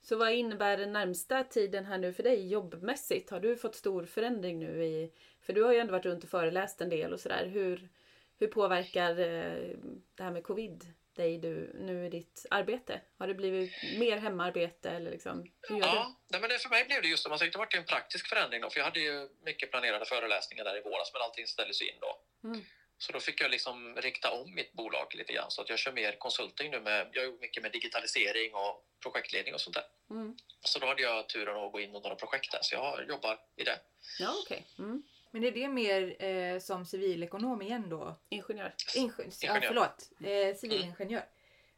[0.02, 3.30] Så vad innebär den närmsta tiden här nu för dig jobbmässigt?
[3.30, 5.12] Har du fått stor förändring nu i...
[5.42, 7.46] För du har ju ändå varit runt och föreläst en del och sådär.
[7.46, 7.90] Hur,
[8.38, 9.76] hur påverkar eh,
[10.16, 13.02] det här med covid dig du, nu i ditt arbete?
[13.18, 16.86] Har det blivit mer hemarbete eller liksom, hur gör Ja, nej, men det, för mig
[16.86, 19.72] blev det just alltså, det varit en praktisk förändring då, för jag hade ju mycket
[19.72, 22.12] planerade föreläsningar där i våras, men allting ställdes in då.
[22.48, 22.62] Mm.
[22.98, 25.92] Så då fick jag liksom rikta om mitt bolag lite grann så att jag kör
[25.92, 29.86] mer konsulting nu med, jag jobbar mycket med digitalisering och projektledning och sånt där.
[30.08, 30.16] du?
[30.16, 30.38] Mm.
[30.64, 33.40] Så då hade jag turen att gå in i några projekt där, så jag jobbar
[33.56, 33.80] i det.
[34.20, 34.66] Ja, okej.
[34.80, 35.04] Mm.
[35.32, 38.20] Men är det mer eh, som civilekonom igen då?
[38.30, 38.74] Ingenjör.
[38.96, 39.68] Inge- ja, Ingenjör.
[39.68, 40.10] förlåt.
[40.24, 41.26] Eh, civilingenjör.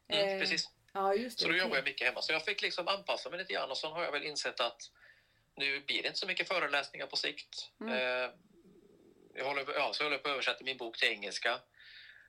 [0.08, 0.70] Mm, Eh, precis.
[0.93, 1.43] Ja, just det.
[1.43, 2.22] Så då jobbar jag mycket hemma.
[2.22, 4.82] Så jag fick liksom anpassa mig lite grann och sen har jag väl insett att
[5.56, 7.72] nu blir det inte så mycket föreläsningar på sikt.
[7.82, 7.93] Mm.
[7.93, 8.30] Eh,
[9.34, 11.52] jag håller, ja, så jag håller på att översätta min bok till engelska.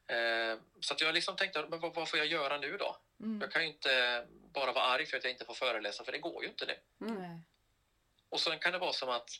[0.06, 2.96] Eh, så att jag liksom tänkte, men vad, vad får jag göra nu då?
[3.20, 3.40] Mm.
[3.40, 6.18] Jag kan ju inte bara vara arg för att jag inte får föreläsa, för det
[6.18, 7.06] går ju inte nu.
[7.08, 7.38] Mm.
[8.28, 9.30] Och sen kan det vara som att,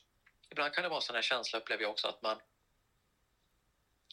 [0.53, 2.41] ibland kan det vara en sån här känsla, upplever jag också, att man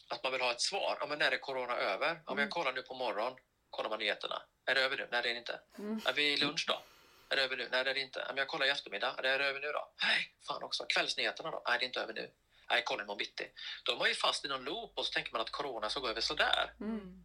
[0.08, 0.96] att man vill ha ett svar.
[1.00, 2.06] Ja, men när är corona över?
[2.06, 2.42] Ja, men Mm.
[2.42, 3.36] jag kollar nu på morgon,
[3.70, 4.42] kollar man nyheterna.
[4.66, 5.08] Är det över nu?
[5.10, 5.60] Nej, det är det inte.
[5.78, 6.00] Mm.
[6.04, 6.82] Är vi lunch då?
[7.28, 7.68] Är det över nu?
[7.72, 8.18] Nej, det är det inte.
[8.18, 9.14] Ja, Men jag kollar i eftermiddag.
[9.18, 9.92] Är det över nu då?
[10.02, 10.84] Nej, fan också.
[10.88, 11.62] Kvällsnyheterna då?
[11.66, 12.30] Nej, det är inte över nu.
[12.70, 13.50] Nej, kolla imorgon bitti.
[13.84, 16.00] Då är man ju fast i någon loop och så tänker man att corona ska
[16.00, 16.72] gå över sådär.
[16.80, 17.24] Mm.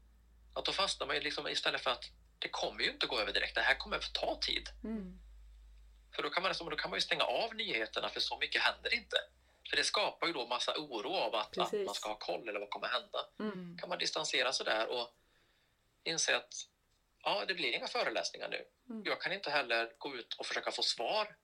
[0.56, 2.04] Att då fastnar man ju liksom istället för att
[2.40, 3.56] det kommer ju inte gå över direkt.
[3.56, 4.70] Det här kommer att ta tid.
[4.84, 5.20] Mm.
[6.16, 8.62] För då kan, man, liksom- då kan man ju stänga av nyheterna för så mycket
[8.62, 9.18] händer inte.
[9.70, 12.60] För det skapar ju då massa oro av att, att man ska ha koll eller
[12.60, 13.20] vad kommer hända.
[13.40, 13.78] Mm.
[13.78, 15.16] Kan man distansera sig där och
[16.04, 16.54] inse att
[17.24, 18.66] ja, det blir inga föreläsningar nu.
[18.90, 19.04] Mm.
[19.06, 21.36] Jag kan inte heller gå ut och försöka få svar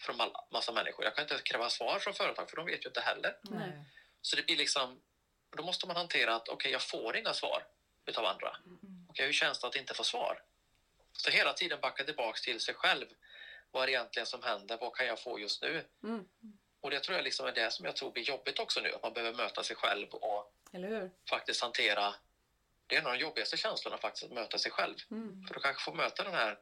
[0.00, 1.04] från alla, massa människor.
[1.04, 3.38] Jag kan inte kräva svar från företag för de vet ju inte heller.
[3.42, 3.84] Nej.
[4.22, 5.00] Så det blir liksom,
[5.56, 7.66] då måste man hantera att okej, jag får inga svar
[8.06, 8.56] utav andra.
[8.66, 9.06] Mm.
[9.08, 10.42] Okej, hur känns det att inte få svar?
[11.12, 13.06] Så hela tiden backa tillbaks till sig själv.
[13.70, 14.78] Vad är det egentligen som händer?
[14.80, 15.84] Vad kan jag få just nu?
[16.02, 16.24] Mm.
[16.80, 18.92] Och det tror jag liksom är det som jag tror blir jobbigt också nu.
[18.92, 20.52] Att man behöver möta sig själv och
[21.30, 22.14] faktiskt hantera...
[22.86, 24.94] Det är en av de jobbigaste känslorna faktiskt, att möta sig själv.
[25.10, 25.46] Mm.
[25.46, 26.58] För du kanske får möta den här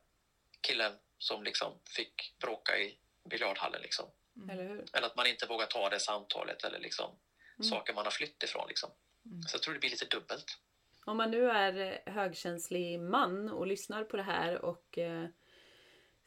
[0.61, 3.83] killen som liksom fick bråka i biljardhallen.
[3.83, 4.11] Liksom.
[4.37, 4.81] Mm.
[4.93, 7.19] Eller att man inte vågar ta det samtalet eller liksom
[7.59, 7.71] Mm.
[7.71, 8.69] saker man har flytt ifrån.
[8.69, 8.91] Liksom.
[9.27, 9.43] Mm.
[9.43, 10.59] Så jag tror det blir lite dubbelt.
[11.05, 15.29] Om man nu är högkänslig man och lyssnar på det här och eh,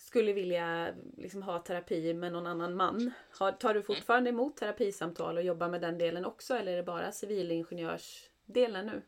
[0.01, 3.11] skulle vilja liksom, ha terapi med någon annan man.
[3.39, 6.83] Har, tar du fortfarande emot terapisamtal och jobbar med den delen också eller är det
[6.83, 9.01] bara civilingenjörsdelen nu?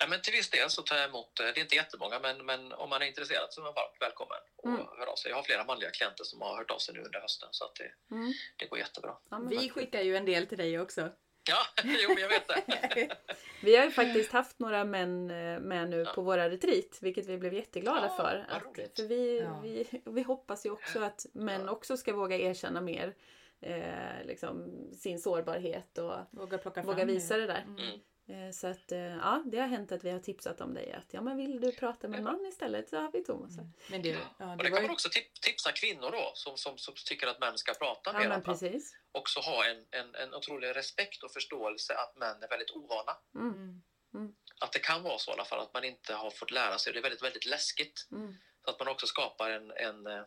[0.00, 2.46] Nej, men till viss del så tar jag emot, eh, det är inte jättemånga, men,
[2.46, 4.86] men om man är intresserad så är man varmt välkommen och Mm.
[4.98, 5.28] hör av sig.
[5.30, 7.74] Jag har flera manliga klienter som har hört av sig nu under hösten så att
[7.74, 8.32] det, Mm.
[8.56, 9.16] det går jättebra.
[9.30, 11.10] Ja, Vi skickar ju en del till dig också.
[11.48, 13.08] Ja, jo, jag vet det.
[13.62, 16.12] Vi har ju faktiskt haft några män eh, med nu Ja.
[16.14, 18.46] på våra retreat, vilket vi blev jätteglada Ja, för.
[18.48, 19.60] Att, för vi, Ja.
[19.62, 21.70] vi, vi hoppas ju också att män Ja.
[21.72, 23.14] också ska våga erkänna mer
[23.60, 27.64] eh, liksom, sin sårbarhet och Våga plocka fram våga visa det där.
[27.66, 28.00] Mm.
[28.28, 28.42] Mm.
[28.46, 31.06] Eh, Så att eh, ja, det har hänt att vi har tipsat om dig att
[31.14, 33.58] ja men vill du prata med en man istället så har vi Thomas.
[33.58, 33.72] Mm.
[33.90, 34.08] Men det,
[34.38, 34.82] ja, Och det det var kan ju...
[34.82, 38.18] man också tip- tipsa kvinnor då som, som, som tycker att män ska prata Ja
[38.18, 38.28] mer.
[38.28, 38.96] men att precis.
[39.12, 43.16] också ha en, en, en otrolig respekt och förståelse att män är väldigt ovana.
[43.34, 43.82] Mm.
[44.14, 44.34] Mm.
[44.60, 46.92] Att det kan vara så i alla fall, att man inte har fått lära sig.
[46.92, 48.08] Det är väldigt, väldigt läskigt.
[48.12, 48.34] Mm.
[48.64, 50.22] Så att man också skapar en, en, eh,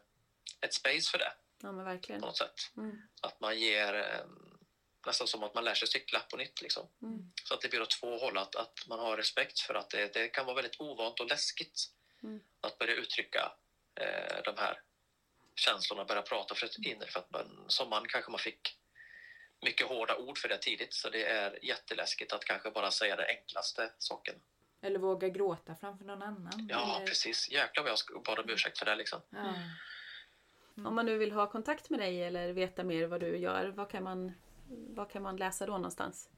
[0.62, 1.32] ett space för det
[1.62, 2.22] Ja men verkligen.
[2.22, 2.60] på något sätt.
[2.78, 3.02] Mm.
[3.22, 4.24] Att man ger
[5.06, 6.62] nästan som att man lär sig cykla på nytt.
[6.62, 6.88] Liksom.
[7.50, 7.52] Mm.
[7.52, 10.14] Så att det blir åt två håll, att, att man har respekt för att det,
[10.14, 11.90] det kan vara väldigt ovant och läskigt
[12.24, 12.40] Mm.
[12.62, 13.52] att börja uttrycka
[13.96, 14.82] eh, de här
[15.56, 17.08] känslorna, börja prata för ett inre.
[17.08, 18.78] För att man, som man kanske man fick
[19.62, 23.28] mycket hårda ord för det tidigt, så det är jätteläskigt att kanske bara säga det
[23.28, 24.36] enklaste saken.
[24.82, 26.68] Eller våga gråta framför någon annan.
[26.70, 27.08] Ja, Eller...
[27.08, 27.50] precis.
[27.50, 28.96] Jäklar vad jag bad om ursäkt för det.
[28.96, 29.22] Liksom.
[29.30, 29.38] Ja.
[29.38, 30.88] Mm.
[30.88, 33.90] Om man nu vill ha kontakt med dig eller veta mer vad du gör, vad
[33.90, 34.34] kan man,
[34.68, 36.30] vad kan man läsa då någonstans?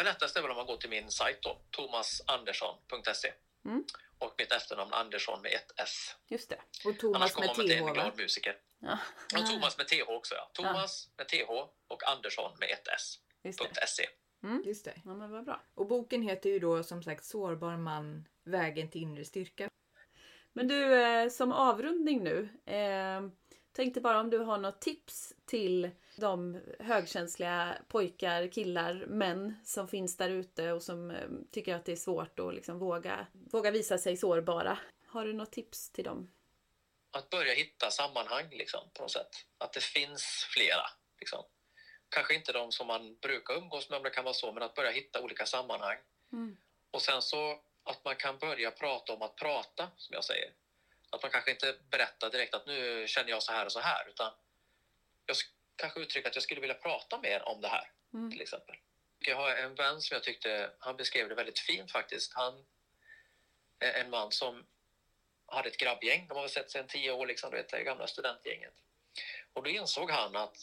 [0.00, 3.32] Det lättaste är väl om man går till min sajt då, tomasandersson.se.
[3.64, 3.84] Mm.
[4.18, 6.16] Och mitt efternamn Andersson med ett S.
[6.28, 6.58] Just det.
[6.84, 8.56] Och Thomas med man till en TH glad musiker.
[8.78, 8.98] Ja,
[9.34, 10.50] Och Thomas med TH också ja.
[10.52, 11.50] Thomas med TH
[11.88, 13.18] och Andersson med ett S.
[13.42, 13.86] just det.
[13.86, 14.08] .se.
[14.64, 14.94] Just det.
[15.04, 15.62] Ja men vad bra.
[15.74, 19.70] Och boken heter ju då som sagt Sårbar man, vägen till inre styrka.
[20.52, 22.48] Men du, eh, som avrundning nu.
[22.66, 23.20] Eh,
[23.72, 30.16] tänkte bara om du har något tips till de högkänsliga pojkar, killar, män som finns
[30.16, 33.98] där ute och som eh, tycker att det är svårt att liksom våga, våga visa
[33.98, 34.78] sig sårbara.
[35.06, 36.30] Har du något tips till dem?
[37.12, 39.30] Att börja hitta sammanhang liksom, på något sätt.
[39.58, 40.90] Att det finns flera.
[41.20, 41.44] Liksom.
[42.08, 44.74] Kanske inte de som man brukar umgås med om det kan vara så, men att
[44.74, 45.96] börja hitta olika sammanhang.
[46.32, 46.56] Mm.
[46.90, 50.52] Och sen så att man kan börja prata om att prata, som jag säger.
[51.10, 54.08] Att man kanske inte berättar direkt att nu känner jag så här och så här,
[54.08, 54.32] utan
[55.26, 58.30] jag sk- kanske uttrycker att jag skulle vilja prata mer om det här, Mm.
[58.30, 58.76] till exempel.
[59.18, 62.34] Jag har en vän som jag tyckte, han beskrev det väldigt fint faktiskt.
[62.34, 62.66] Han
[63.80, 64.66] eh, en man som
[65.46, 66.26] hade ett grabbgäng.
[66.28, 68.74] De har väl sett sig en tio år, liksom, du vet, det gamla studentgänget.
[69.52, 70.56] Och då insåg han att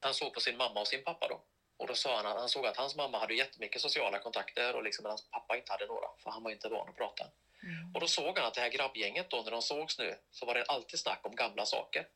[0.00, 1.44] han såg på sin mamma och sin pappa då.
[1.76, 4.82] Och då sa han att han såg att hans mamma hade jättemycket sociala kontakter och
[4.82, 7.24] liksom hans pappa inte hade några, för han var inte van att prata.
[7.64, 7.94] Mm.
[7.94, 10.54] Och då såg han att det här grabbgänget då, när de sågs nu, så var
[10.54, 12.06] det alltid snack om gamla saker.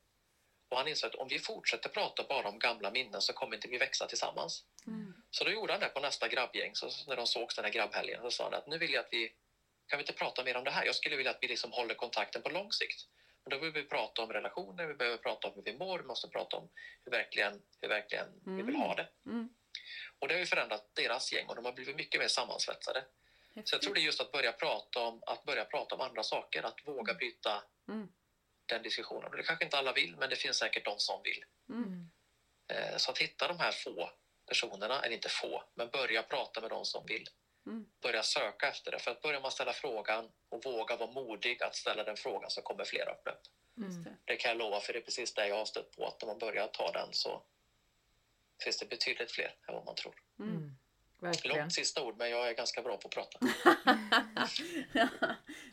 [0.71, 3.69] Och han insåg att om vi fortsätter prata bara om gamla minnen så kommer inte
[3.69, 4.65] vi växa tillsammans.
[4.87, 5.15] Mm.
[5.31, 8.23] Så då gjorde han det på nästa grabbgäng, så när de sågs den här grabbhelgen,
[8.23, 9.33] så sa han att nu vill jag att vi,
[9.87, 10.85] kan vi inte prata mer om det här?
[10.85, 13.01] Jag skulle vilja att vi liksom håller kontakten på lång sikt.
[13.45, 16.05] Men då behöver vi prata om relationer, vi behöver prata om hur vi mår, vi
[16.05, 16.71] måste prata om
[17.05, 19.09] hur verkligen, hur verkligen vi vill ha det.
[19.27, 19.49] Mm.
[20.19, 23.05] Och det har ju förändrat deras gäng och de har blivit mycket mer sammansvetsade.
[23.65, 26.23] Så jag tror det är just att börja prata om, att börja prata om andra
[26.23, 28.09] saker, att våga bryta Mm.
[28.67, 29.31] den diskussionen.
[29.31, 31.45] Det kanske inte alla vill, men det finns säkert de som vill.
[31.69, 32.11] Mm.
[32.73, 34.11] Eh, Så att hitta de här få
[34.47, 37.29] personerna, eller inte få, men börja prata med de som vill.
[37.67, 37.87] Mm.
[38.03, 38.99] Börja söka efter det.
[38.99, 42.63] För att börjar man ställa frågan och våga vara modig att ställa den frågan så
[42.63, 43.29] kommer fler upp.
[43.77, 44.17] Just det.
[44.25, 46.07] Det kan jag lova, för det är precis det jag har stött på.
[46.07, 47.43] Att när man börjar ta den så
[48.65, 50.23] finns det betydligt fler än vad man tror.
[50.39, 50.78] Mm.
[51.21, 51.31] Mm.
[51.33, 51.59] Verkligen.
[51.59, 53.39] Långt sista ord, men jag är ganska bra på att prata.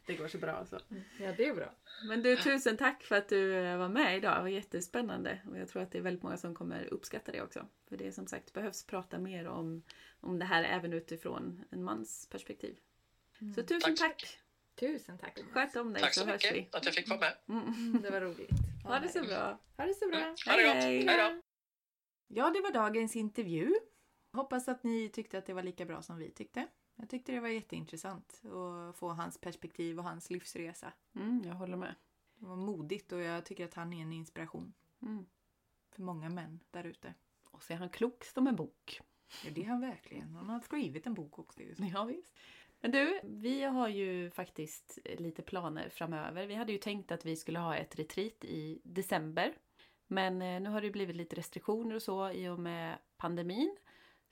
[0.06, 0.80] det går så bra alltså.
[1.20, 1.72] Ja, det är bra.
[2.08, 4.38] Men du, tusen tack för att du eh, var med idag.
[4.38, 5.42] Det var jättespännande.
[5.50, 7.68] Och jag tror att det är väldigt många som kommer uppskatta det också.
[7.90, 9.84] För det är som sagt behövs prata mer om,
[10.22, 12.78] om det här även utifrån en mans perspektiv.
[13.56, 14.40] Så tusen Tack tack!
[14.80, 15.40] Tusen tack.
[15.52, 16.52] Sköt om dig Tack så, så hörs vi.
[16.52, 17.34] mycket att jag fick vara med.
[17.50, 17.64] Mm.
[17.68, 18.50] Mm, Det var roligt.
[18.84, 19.60] Ha det så bra!
[19.78, 20.20] Ha det så bra.
[20.46, 20.76] Ha det gott!
[20.76, 21.06] Hej.
[21.08, 21.42] Hej då!
[22.28, 23.74] Ja, det var dagens intervju.
[24.36, 26.68] Hoppas att ni tyckte att det var lika bra som vi tyckte.
[26.96, 30.94] Jag tyckte det var jätteintressant att få hans perspektiv och hans livsresa.
[31.16, 31.96] Mm, jag håller med.
[32.36, 35.26] Det var modigt och jag tycker att han är en inspiration Mm.
[35.92, 37.14] för många män där ute.
[37.44, 39.02] Och så är han klok som en bok.
[39.46, 40.36] Ja, det är han verkligen.
[40.36, 41.60] Han har skrivit en bok också.
[41.78, 42.34] Ja, visst.
[42.80, 46.48] Men du, vi har ju faktiskt lite planer framöver.
[46.48, 49.54] Vi hade ju tänkt att vi skulle ha ett retreat i december.
[50.08, 53.78] Men eh, nu har det blivit lite restriktioner och så i och med pandemin.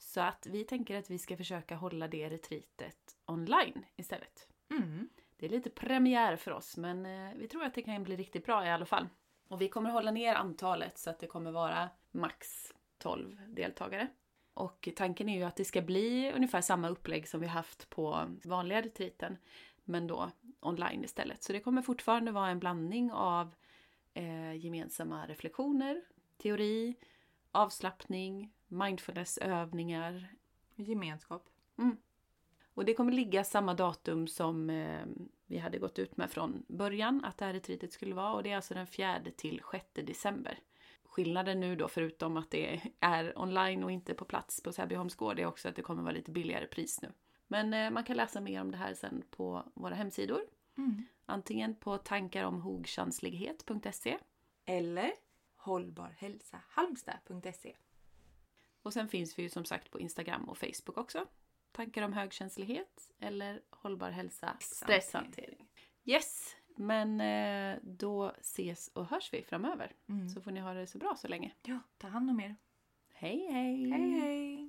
[0.04, 4.48] Så att vi tänker att vi ska försöka hålla det retreatet online istället.
[4.72, 5.10] Mm.
[5.38, 8.46] Det är lite premiär för oss men eh, vi tror att det kan bli riktigt
[8.46, 9.08] bra i alla fall.
[9.48, 14.08] Och vi kommer hålla ner antalet så att det kommer vara max 12 deltagare.
[14.54, 18.38] Och tanken är ju att det ska bli ungefär samma upplägg som vi haft på
[18.44, 19.38] vanliga retreaten.
[19.84, 21.44] Men då online istället.
[21.44, 23.56] Så det kommer fortfarande vara en blandning av
[24.14, 26.02] eh, gemensamma reflektioner,
[26.38, 26.96] teori,
[27.52, 30.28] avslappning, mindfulnessövningar,
[30.76, 31.50] Gemenskap.
[32.74, 35.06] och det kommer ligga samma datum som eh,
[35.46, 38.34] vi hade gått ut med från början att det här retreatet skulle vara.
[38.34, 40.60] Och det är alltså den 4 till 6 december.
[41.04, 45.40] Skillnaden nu då, förutom att det är online och inte på plats på Säbyholms gård,
[45.40, 47.12] är också att det kommer vara lite billigare pris nu.
[47.48, 50.42] Men eh, man kan läsa mer om det här sen på våra hemsidor.
[50.78, 51.06] Mm.
[51.26, 54.18] Antingen på tankaromhogkänslighet.se
[54.66, 55.12] Eller
[55.56, 57.76] hållbarhälsahalmstad.se.
[58.84, 61.26] och sen finns vi ju som sagt på Instagram och Facebook också.
[61.72, 65.68] Tankar om högkänslighet eller hållbar hälsa, stresshantering.
[66.06, 69.92] Yes, men eh, då ses och hörs vi framöver.
[70.10, 70.30] Mm.
[70.30, 71.52] Så får ni ha det så bra så länge.
[71.62, 72.56] Ja, ta hand om er.
[73.14, 73.90] Hej hej!
[73.90, 74.63] Hej hej!